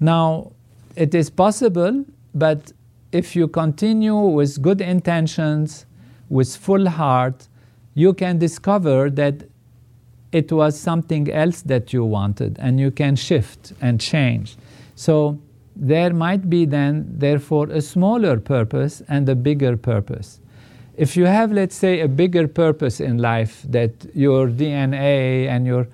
Now, 0.00 0.52
it 0.96 1.14
is 1.14 1.30
possible, 1.30 2.04
but 2.34 2.72
if 3.12 3.34
you 3.34 3.48
continue 3.48 4.16
with 4.16 4.62
good 4.62 4.80
intentions, 4.80 5.86
with 6.28 6.56
full 6.56 6.88
heart, 6.88 7.48
you 7.94 8.14
can 8.14 8.38
discover 8.38 9.10
that 9.10 9.44
it 10.32 10.52
was 10.52 10.78
something 10.78 11.30
else 11.30 11.62
that 11.62 11.92
you 11.92 12.04
wanted, 12.04 12.56
and 12.60 12.78
you 12.78 12.90
can 12.90 13.16
shift 13.16 13.72
and 13.80 14.00
change. 14.00 14.56
So 14.94 15.40
there 15.74 16.12
might 16.12 16.48
be 16.48 16.66
then, 16.66 17.06
therefore, 17.18 17.68
a 17.70 17.80
smaller 17.80 18.38
purpose 18.38 19.02
and 19.08 19.28
a 19.28 19.34
bigger 19.34 19.76
purpose. 19.76 20.40
If 20.96 21.16
you 21.16 21.24
have, 21.24 21.50
let's 21.50 21.74
say, 21.74 22.00
a 22.00 22.08
bigger 22.08 22.46
purpose 22.46 23.00
in 23.00 23.18
life 23.18 23.64
that 23.70 23.92
your 24.14 24.48
DNA 24.48 25.48
and 25.48 25.66
your, 25.66 25.88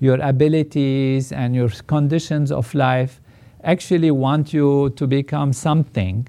your 0.00 0.20
abilities 0.20 1.32
and 1.32 1.54
your 1.54 1.70
conditions 1.86 2.52
of 2.52 2.74
life 2.74 3.20
actually 3.64 4.10
want 4.10 4.52
you 4.52 4.90
to 4.96 5.06
become 5.06 5.52
something, 5.52 6.26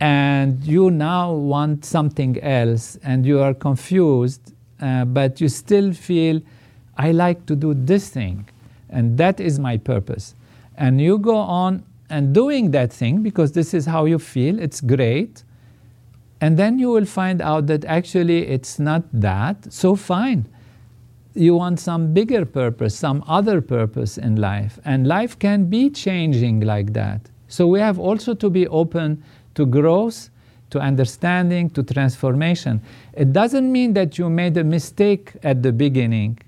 and 0.00 0.62
you 0.64 0.90
now 0.90 1.32
want 1.32 1.84
something 1.84 2.40
else, 2.42 2.98
and 3.02 3.24
you 3.24 3.40
are 3.40 3.54
confused, 3.54 4.52
uh, 4.80 5.04
but 5.04 5.40
you 5.40 5.48
still 5.48 5.92
feel, 5.92 6.40
I 6.96 7.12
like 7.12 7.46
to 7.46 7.56
do 7.56 7.74
this 7.74 8.10
thing, 8.10 8.48
and 8.90 9.16
that 9.18 9.40
is 9.40 9.58
my 9.58 9.76
purpose. 9.78 10.34
And 10.76 11.00
you 11.00 11.18
go 11.18 11.36
on 11.36 11.84
and 12.10 12.34
doing 12.34 12.70
that 12.72 12.92
thing 12.92 13.22
because 13.22 13.52
this 13.52 13.74
is 13.74 13.86
how 13.86 14.04
you 14.04 14.18
feel, 14.18 14.58
it's 14.58 14.80
great. 14.80 15.42
And 16.40 16.58
then 16.58 16.78
you 16.78 16.90
will 16.90 17.06
find 17.06 17.40
out 17.40 17.66
that 17.68 17.84
actually 17.86 18.46
it's 18.46 18.78
not 18.78 19.02
that, 19.12 19.72
so 19.72 19.96
fine. 19.96 20.46
You 21.34 21.54
want 21.54 21.80
some 21.80 22.12
bigger 22.12 22.44
purpose, 22.44 22.94
some 22.94 23.24
other 23.26 23.60
purpose 23.60 24.18
in 24.18 24.36
life. 24.36 24.78
And 24.84 25.06
life 25.06 25.38
can 25.38 25.70
be 25.70 25.90
changing 25.90 26.60
like 26.60 26.92
that. 26.92 27.20
So 27.48 27.66
we 27.66 27.80
have 27.80 27.98
also 27.98 28.34
to 28.34 28.50
be 28.50 28.66
open 28.68 29.22
to 29.56 29.66
growth, 29.66 30.30
to 30.70 30.78
understanding, 30.78 31.70
to 31.70 31.82
transformation. 31.82 32.80
It 33.12 33.32
doesn't 33.32 33.70
mean 33.70 33.94
that 33.94 34.18
you 34.18 34.30
made 34.30 34.56
a 34.56 34.64
mistake 34.64 35.32
at 35.42 35.62
the 35.62 35.72
beginning. 35.72 36.38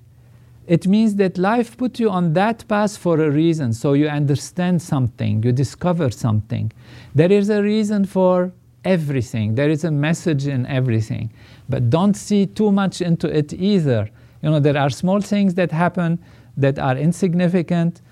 It 0.66 0.86
means 0.86 1.16
that 1.16 1.38
life 1.38 1.76
put 1.76 1.98
you 1.98 2.10
on 2.10 2.34
that 2.34 2.68
path 2.68 2.96
for 2.96 3.20
a 3.20 3.30
reason, 3.30 3.72
so 3.72 3.94
you 3.94 4.08
understand 4.08 4.82
something, 4.82 5.42
you 5.42 5.50
discover 5.50 6.10
something. 6.10 6.70
There 7.14 7.32
is 7.32 7.48
a 7.48 7.62
reason 7.62 8.04
for 8.04 8.52
everything, 8.84 9.54
there 9.54 9.70
is 9.70 9.84
a 9.84 9.90
message 9.90 10.46
in 10.46 10.66
everything. 10.66 11.32
But 11.68 11.90
don't 11.90 12.14
see 12.14 12.46
too 12.46 12.70
much 12.70 13.00
into 13.00 13.34
it 13.34 13.52
either. 13.54 14.10
You 14.42 14.50
know, 14.50 14.60
there 14.60 14.76
are 14.76 14.90
small 14.90 15.20
things 15.20 15.54
that 15.54 15.72
happen 15.72 16.18
that 16.56 16.78
are 16.78 16.96
insignificant. 16.96 18.02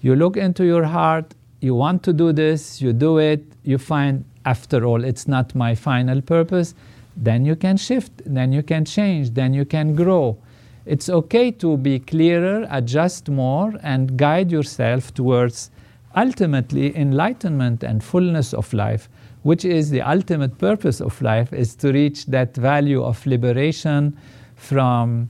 You 0.00 0.16
look 0.16 0.36
into 0.36 0.64
your 0.64 0.84
heart, 0.84 1.34
you 1.60 1.74
want 1.74 2.02
to 2.04 2.12
do 2.12 2.32
this, 2.32 2.80
you 2.80 2.92
do 2.92 3.18
it, 3.18 3.44
you 3.62 3.78
find 3.78 4.24
after 4.46 4.86
all, 4.86 5.04
it's 5.04 5.28
not 5.28 5.54
my 5.54 5.74
final 5.74 6.22
purpose, 6.22 6.74
then 7.16 7.44
you 7.44 7.56
can 7.56 7.76
shift, 7.76 8.12
then 8.24 8.52
you 8.52 8.62
can 8.62 8.84
change, 8.84 9.30
then 9.30 9.52
you 9.52 9.64
can 9.64 9.94
grow. 9.94 10.38
It's 10.86 11.08
okay 11.08 11.50
to 11.50 11.76
be 11.76 11.98
clearer, 11.98 12.66
adjust 12.70 13.28
more, 13.28 13.74
and 13.82 14.16
guide 14.16 14.52
yourself 14.52 15.12
towards 15.12 15.70
ultimately 16.14 16.96
enlightenment 16.96 17.82
and 17.82 18.02
fullness 18.02 18.54
of 18.54 18.72
life, 18.72 19.08
which 19.42 19.64
is 19.64 19.90
the 19.90 20.00
ultimate 20.00 20.56
purpose 20.58 21.00
of 21.00 21.20
life, 21.20 21.52
is 21.52 21.74
to 21.76 21.92
reach 21.92 22.26
that 22.26 22.56
value 22.56 23.02
of 23.02 23.26
liberation 23.26 24.16
from 24.54 25.28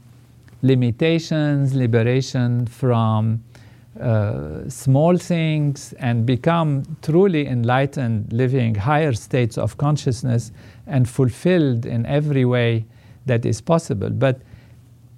limitations, 0.61 1.73
liberation 1.73 2.65
from 2.67 3.43
uh, 3.99 4.69
small 4.69 5.17
things 5.17 5.93
and 5.99 6.25
become 6.25 6.83
truly 7.01 7.47
enlightened, 7.47 8.31
living 8.31 8.75
higher 8.75 9.13
states 9.13 9.57
of 9.57 9.77
consciousness 9.77 10.51
and 10.85 11.09
fulfilled 11.09 11.85
in 11.85 12.05
every 12.05 12.45
way 12.45 12.85
that 13.25 13.45
is 13.45 13.61
possible. 13.61 14.09
But 14.09 14.41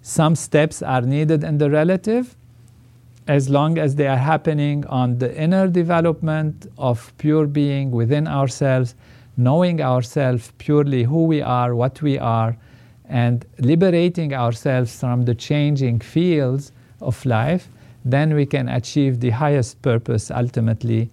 some 0.01 0.35
steps 0.35 0.81
are 0.81 1.01
needed 1.01 1.43
in 1.43 1.57
the 1.57 1.69
relative 1.69 2.35
as 3.27 3.49
long 3.49 3.77
as 3.77 3.95
they 3.95 4.07
are 4.07 4.17
happening 4.17 4.85
on 4.87 5.19
the 5.19 5.35
inner 5.39 5.67
development 5.67 6.65
of 6.77 7.13
pure 7.17 7.45
being 7.45 7.91
within 7.91 8.27
ourselves, 8.27 8.95
knowing 9.37 9.81
ourselves 9.81 10.51
purely 10.57 11.03
who 11.03 11.25
we 11.25 11.41
are, 11.41 11.75
what 11.75 12.01
we 12.01 12.17
are, 12.17 12.57
and 13.05 13.45
liberating 13.59 14.33
ourselves 14.33 14.99
from 14.99 15.25
the 15.25 15.35
changing 15.35 15.99
fields 15.99 16.71
of 17.01 17.23
life 17.25 17.67
then 18.05 18.33
we 18.33 18.45
can 18.45 18.69
achieve 18.69 19.19
the 19.19 19.31
highest 19.31 19.81
purpose 19.81 20.31
ultimately 20.31 21.09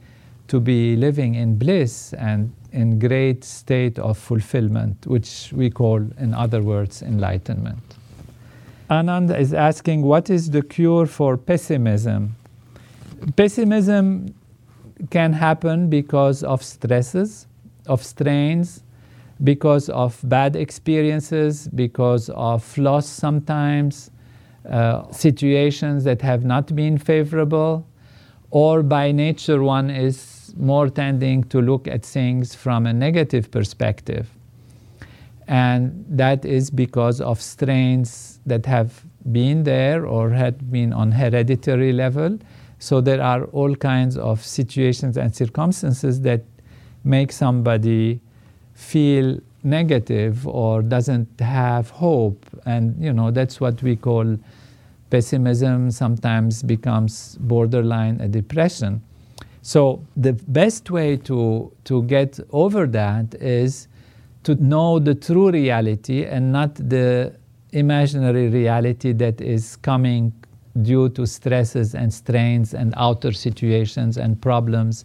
to 0.48 0.60
be 0.60 0.96
living 0.96 1.34
in 1.34 1.58
bliss 1.58 2.12
and 2.14 2.52
in 2.72 2.98
great 2.98 3.42
state 3.42 3.98
of 3.98 4.16
fulfillment, 4.16 5.06
which 5.06 5.52
we 5.52 5.70
call, 5.70 5.98
in 6.18 6.34
other 6.34 6.62
words, 6.62 7.02
enlightenment. 7.02 7.96
Anand 8.90 9.36
is 9.36 9.52
asking, 9.52 10.02
what 10.02 10.30
is 10.30 10.50
the 10.50 10.62
cure 10.62 11.06
for 11.06 11.36
pessimism? 11.36 12.36
Pessimism 13.34 14.34
can 15.10 15.32
happen 15.32 15.90
because 15.90 16.44
of 16.44 16.62
stresses, 16.62 17.46
of 17.86 18.04
strains, 18.04 18.82
because 19.42 19.88
of 19.88 20.20
bad 20.24 20.54
experiences, 20.54 21.68
because 21.68 22.30
of 22.30 22.78
loss 22.78 23.06
sometimes, 23.06 24.10
uh, 24.70 25.10
situations 25.12 26.04
that 26.04 26.22
have 26.22 26.44
not 26.44 26.74
been 26.74 26.98
favorable, 26.98 27.86
or 28.50 28.82
by 28.82 29.12
nature 29.12 29.62
one 29.62 29.90
is 29.90 30.54
more 30.56 30.88
tending 30.88 31.44
to 31.44 31.60
look 31.60 31.86
at 31.88 32.04
things 32.04 32.54
from 32.54 32.86
a 32.86 32.92
negative 32.92 33.50
perspective. 33.50 34.28
And 35.48 36.04
that 36.08 36.44
is 36.44 36.70
because 36.70 37.20
of 37.20 37.40
strains 37.40 38.40
that 38.46 38.66
have 38.66 39.04
been 39.30 39.64
there 39.64 40.06
or 40.06 40.30
had 40.30 40.70
been 40.72 40.92
on 40.92 41.12
hereditary 41.12 41.92
level. 41.92 42.38
So 42.78 43.00
there 43.00 43.22
are 43.22 43.44
all 43.46 43.74
kinds 43.76 44.16
of 44.16 44.44
situations 44.44 45.16
and 45.16 45.34
circumstances 45.34 46.20
that 46.22 46.42
make 47.04 47.32
somebody 47.32 48.20
feel 48.74 49.40
negative 49.66 50.46
or 50.46 50.80
doesn't 50.80 51.40
have 51.40 51.90
hope. 51.90 52.46
And, 52.64 52.96
you 53.02 53.12
know, 53.12 53.30
that's 53.30 53.60
what 53.60 53.82
we 53.82 53.96
call 53.96 54.38
pessimism, 55.10 55.90
sometimes 55.90 56.62
becomes 56.62 57.36
borderline 57.40 58.20
a 58.20 58.28
depression. 58.28 59.02
So 59.62 60.04
the 60.16 60.32
best 60.32 60.90
way 60.90 61.16
to, 61.18 61.72
to 61.84 62.02
get 62.04 62.38
over 62.50 62.86
that 62.86 63.34
is 63.34 63.88
to 64.44 64.54
know 64.54 65.00
the 65.00 65.14
true 65.14 65.50
reality 65.50 66.24
and 66.24 66.52
not 66.52 66.76
the 66.76 67.34
imaginary 67.72 68.48
reality 68.48 69.12
that 69.12 69.40
is 69.40 69.76
coming 69.76 70.32
due 70.82 71.08
to 71.08 71.26
stresses 71.26 71.94
and 71.94 72.12
strains 72.12 72.74
and 72.74 72.94
outer 72.96 73.32
situations 73.32 74.16
and 74.16 74.40
problems 74.40 75.04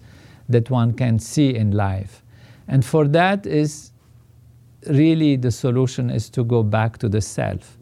that 0.50 0.70
one 0.70 0.94
can 0.94 1.18
see 1.18 1.56
in 1.56 1.72
life. 1.72 2.24
And 2.68 2.86
for 2.86 3.08
that 3.08 3.46
is 3.46 3.91
really 4.88 5.36
the 5.36 5.52
solution 5.52 6.10
is 6.10 6.30
to 6.32 6.44
go 6.44 6.64
back 6.64 6.98
to 7.00 7.10
the 7.10 7.22
self. 7.22 7.78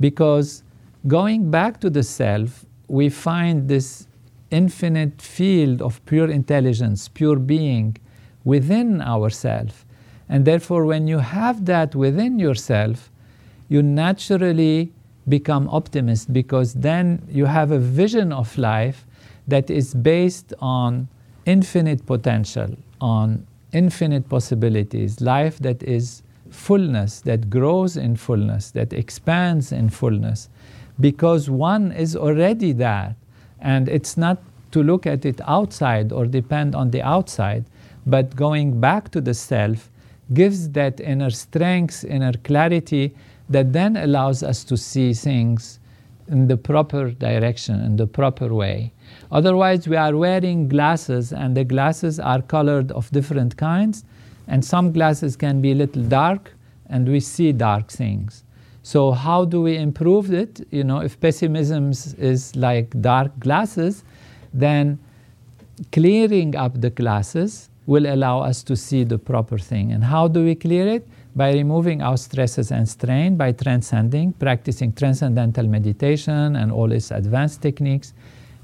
Because 0.00 0.62
going 1.06 1.50
back 1.50 1.80
to 1.80 1.90
the 1.90 2.02
self, 2.02 2.64
we 2.88 3.08
find 3.08 3.68
this 3.68 4.06
infinite 4.50 5.20
field 5.20 5.82
of 5.82 6.04
pure 6.06 6.30
intelligence, 6.30 7.08
pure 7.08 7.36
being 7.36 7.96
within 8.44 9.02
ourself. 9.02 9.84
And 10.28 10.44
therefore, 10.44 10.84
when 10.84 11.06
you 11.06 11.18
have 11.18 11.64
that 11.66 11.94
within 11.94 12.38
yourself, 12.38 13.10
you 13.68 13.82
naturally 13.82 14.92
become 15.28 15.68
optimist 15.68 16.32
because 16.32 16.74
then 16.74 17.22
you 17.28 17.44
have 17.44 17.70
a 17.70 17.78
vision 17.78 18.32
of 18.32 18.56
life 18.56 19.06
that 19.46 19.70
is 19.70 19.94
based 19.94 20.54
on 20.60 21.08
infinite 21.44 22.04
potential, 22.06 22.74
on 23.00 23.46
infinite 23.72 24.28
possibilities, 24.28 25.20
life 25.20 25.58
that 25.58 25.82
is 25.82 26.22
fullness, 26.50 27.20
that 27.22 27.50
grows 27.50 27.96
in 27.96 28.16
fullness, 28.16 28.70
that 28.72 28.92
expands 28.92 29.72
in 29.72 29.88
fullness, 29.88 30.48
because 31.00 31.48
one 31.48 31.92
is 31.92 32.16
already 32.16 32.72
that. 32.72 33.16
And 33.60 33.88
it's 33.88 34.16
not 34.16 34.42
to 34.70 34.82
look 34.82 35.06
at 35.06 35.24
it 35.24 35.40
outside 35.46 36.12
or 36.12 36.26
depend 36.26 36.74
on 36.74 36.90
the 36.90 37.02
outside, 37.02 37.64
but 38.06 38.36
going 38.36 38.80
back 38.80 39.10
to 39.10 39.20
the 39.20 39.34
self 39.34 39.90
gives 40.34 40.70
that 40.70 41.00
inner 41.00 41.30
strength, 41.30 42.04
inner 42.04 42.32
clarity 42.32 43.14
that 43.48 43.72
then 43.72 43.96
allows 43.96 44.42
us 44.42 44.62
to 44.64 44.76
see 44.76 45.14
things 45.14 45.80
in 46.28 46.46
the 46.46 46.56
proper 46.56 47.10
direction, 47.10 47.80
in 47.80 47.96
the 47.96 48.06
proper 48.06 48.52
way. 48.52 48.92
Otherwise, 49.32 49.88
we 49.88 49.96
are 49.96 50.14
wearing 50.14 50.68
glasses, 50.68 51.32
and 51.32 51.56
the 51.56 51.64
glasses 51.64 52.20
are 52.20 52.42
colored 52.42 52.92
of 52.92 53.10
different 53.10 53.56
kinds, 53.56 54.04
and 54.48 54.64
some 54.64 54.92
glasses 54.92 55.36
can 55.36 55.60
be 55.60 55.72
a 55.72 55.74
little 55.74 56.02
dark, 56.02 56.52
and 56.86 57.06
we 57.06 57.20
see 57.20 57.52
dark 57.52 57.90
things. 57.90 58.44
So 58.82 59.12
how 59.12 59.44
do 59.44 59.60
we 59.60 59.76
improve 59.76 60.32
it? 60.32 60.66
You 60.70 60.82
know, 60.82 61.00
if 61.00 61.20
pessimism 61.20 61.90
is 61.90 62.56
like 62.56 63.00
dark 63.02 63.38
glasses, 63.38 64.02
then 64.54 64.98
clearing 65.92 66.56
up 66.56 66.80
the 66.80 66.90
glasses 66.90 67.68
will 67.86 68.06
allow 68.06 68.40
us 68.40 68.62
to 68.62 68.74
see 68.76 69.04
the 69.04 69.18
proper 69.18 69.58
thing. 69.58 69.92
And 69.92 70.02
how 70.02 70.28
do 70.28 70.44
we 70.44 70.54
clear 70.54 70.88
it? 70.88 71.06
By 71.36 71.52
removing 71.52 72.02
our 72.02 72.16
stresses 72.16 72.72
and 72.72 72.88
strain, 72.88 73.36
by 73.36 73.52
transcending, 73.52 74.32
practicing 74.32 74.92
transcendental 74.92 75.66
meditation 75.66 76.56
and 76.56 76.72
all 76.72 76.90
its 76.90 77.10
advanced 77.10 77.62
techniques 77.62 78.14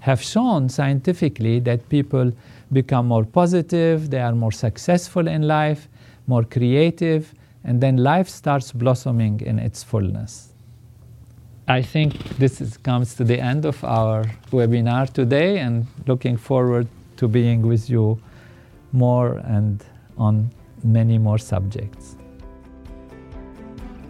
have 0.01 0.21
shown 0.21 0.69
scientifically 0.69 1.61
that 1.61 1.89
people 1.89 2.33
become 2.75 3.07
more 3.07 3.25
positive, 3.25 4.11
they 4.11 4.21
are 4.21 4.35
more 4.35 4.53
successful 4.53 5.29
in 5.29 5.43
life, 5.49 5.89
more 6.27 6.45
creative, 6.45 7.33
and 7.65 7.81
then 7.81 7.97
life 7.97 8.29
starts 8.29 8.73
blossoming 8.73 9.41
in 9.41 9.59
its 9.59 9.83
fullness. 9.83 10.53
I 11.67 11.81
think 11.81 12.19
this 12.37 12.61
is, 12.61 12.77
comes 12.77 13.15
to 13.15 13.25
the 13.25 13.41
end 13.41 13.65
of 13.65 13.83
our 13.85 14.25
webinar 14.51 15.11
today 15.11 15.61
and 15.61 15.87
looking 16.07 16.37
forward 16.37 16.87
to 17.17 17.27
being 17.27 17.63
with 17.63 17.89
you 17.89 18.21
more 18.93 19.39
and 19.45 19.83
on 20.19 20.51
many 20.83 21.17
more 21.17 21.39
subjects. 21.39 22.17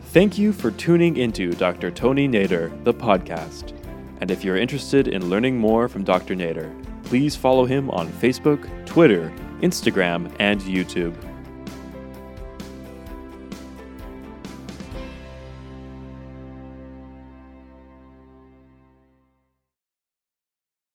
Thank 0.06 0.36
you 0.36 0.52
for 0.52 0.72
tuning 0.72 1.16
into 1.16 1.52
Dr. 1.52 1.90
Tony 1.92 2.28
Nader, 2.28 2.72
the 2.84 2.94
podcast. 2.94 3.72
And 4.20 4.30
if 4.30 4.44
you're 4.44 4.56
interested 4.56 5.08
in 5.08 5.30
learning 5.30 5.56
more 5.56 5.88
from 5.88 6.02
Dr. 6.02 6.34
Nader, 6.34 6.72
please 7.04 7.36
follow 7.36 7.64
him 7.64 7.90
on 7.90 8.08
Facebook, 8.08 8.68
Twitter, 8.86 9.32
Instagram, 9.60 10.34
and 10.38 10.60
YouTube. 10.62 11.14